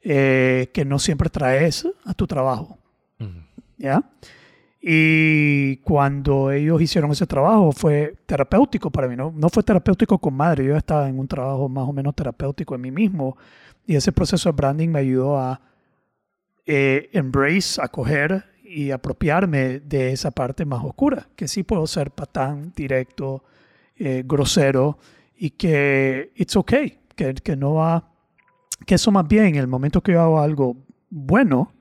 [0.02, 2.78] eh, que no siempre traes a tu trabajo.
[3.78, 4.04] ¿ya?
[4.82, 9.32] Y cuando ellos hicieron ese trabajo fue terapéutico para mí, ¿no?
[9.36, 12.82] No fue terapéutico con madre, yo estaba en un trabajo más o menos terapéutico en
[12.82, 13.38] mí mismo
[13.86, 15.62] y ese proceso de branding me ayudó a
[16.66, 22.72] eh, embrace, acoger y apropiarme de esa parte más oscura, que sí puedo ser patán,
[22.76, 23.44] directo,
[23.98, 24.98] eh, grosero
[25.38, 28.12] y que it's okay, que, que no va,
[28.86, 30.78] que eso más bien, en el momento que yo hago algo
[31.10, 31.72] bueno,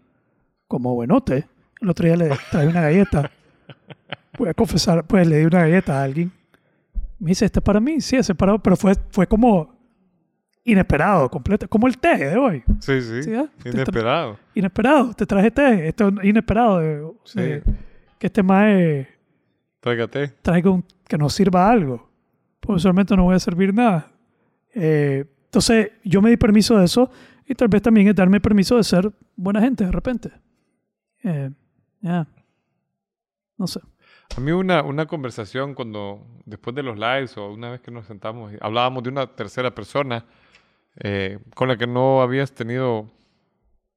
[0.66, 1.46] como buenote,
[1.80, 3.30] el otro día le traje una galleta.
[4.38, 6.32] Voy a confesar, pues le di una galleta a alguien.
[7.18, 8.00] Me dice, ¿este es para mí?
[8.00, 9.79] Sí, ese es para pero fue, fue como
[10.64, 12.62] inesperado, completo, como el té de hoy.
[12.80, 13.22] Sí, sí.
[13.22, 13.32] Sí.
[13.64, 14.38] Inesperado.
[14.54, 16.78] Inesperado, te traje té, esto es inesperado.
[16.80, 17.40] de- Sí.
[17.40, 17.62] de-
[18.18, 19.08] que este mae
[19.80, 20.28] Tráigate.
[20.42, 22.08] traiga un, que nos sirva algo.
[22.60, 24.10] Pues usualmente no voy a servir nada.
[24.74, 27.10] Eh, entonces, yo me di permiso de eso
[27.46, 30.30] y tal vez también es darme permiso de ser buena gente de repente.
[31.24, 31.50] Eh,
[32.02, 32.26] ya.
[33.56, 33.80] No sé.
[34.36, 38.06] A mí una, una conversación cuando, después de los lives o una vez que nos
[38.06, 40.24] sentamos, y hablábamos de una tercera persona
[40.96, 43.10] eh, con la que no habías tenido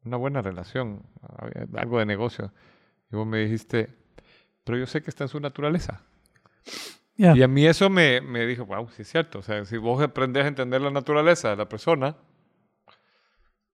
[0.06, 1.04] una buena relación,
[1.76, 2.52] algo de negocio.
[3.12, 3.90] Y vos me dijiste,
[4.64, 6.02] pero yo sé que está en su naturaleza.
[7.16, 7.36] Ya.
[7.36, 9.40] Y a mí eso me, me dijo, wow, sí es cierto.
[9.40, 12.16] O sea, si vos aprendes a entender la naturaleza de la persona,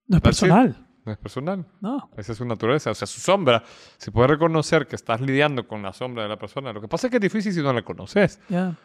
[0.07, 0.23] No es it.
[0.23, 0.87] personal.
[1.05, 1.65] no es personal.
[1.81, 2.09] No.
[2.17, 3.63] Esa es su naturaleza, o sea, su sombra.
[3.97, 7.07] Si puedes reconocer que estás lidiando con la sombra de la persona, lo que pasa
[7.07, 8.39] es que es difícil si no la conoces.
[8.49, 8.75] Ya.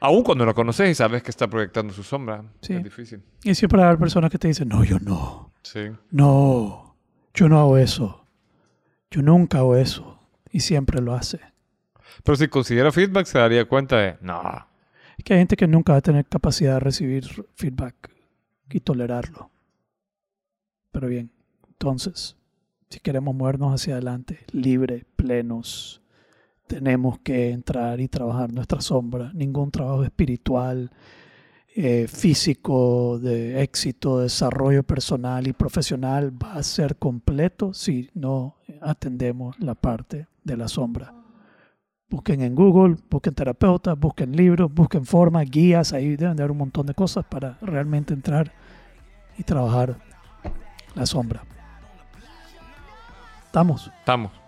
[0.00, 2.74] Aún cuando la conoces y sabes que está proyectando su sombra, Sí.
[2.74, 3.20] es difícil.
[3.42, 5.52] Y siempre haber personas que te dicen, no, yo no.
[5.62, 5.90] Sí.
[6.10, 6.96] No.
[7.34, 8.24] Yo no hago eso.
[9.10, 10.20] Yo nunca hago eso.
[10.52, 11.40] Y siempre lo hace.
[12.22, 14.66] Pero si considera feedback, se daría cuenta de, no,
[15.16, 17.24] Es que hay gente que nunca va a tener capacidad de recibir
[17.54, 18.10] feedback
[18.70, 19.50] y tolerarlo.
[20.92, 21.30] Pero bien,
[21.68, 22.36] entonces,
[22.88, 26.00] si queremos movernos hacia adelante, libre, plenos,
[26.68, 29.32] tenemos que entrar y trabajar nuestra sombra.
[29.34, 30.90] Ningún trabajo espiritual,
[31.74, 39.58] eh, físico, de éxito, desarrollo personal y profesional va a ser completo si no atendemos
[39.58, 41.14] la parte de la sombra.
[42.10, 46.58] Busquen en Google, busquen terapeutas, busquen libros, busquen formas, guías, ahí deben de haber un
[46.58, 48.52] montón de cosas para realmente entrar
[49.36, 49.98] y trabajar
[50.94, 51.42] la sombra.
[53.46, 53.90] Estamos.
[53.98, 54.47] estamos.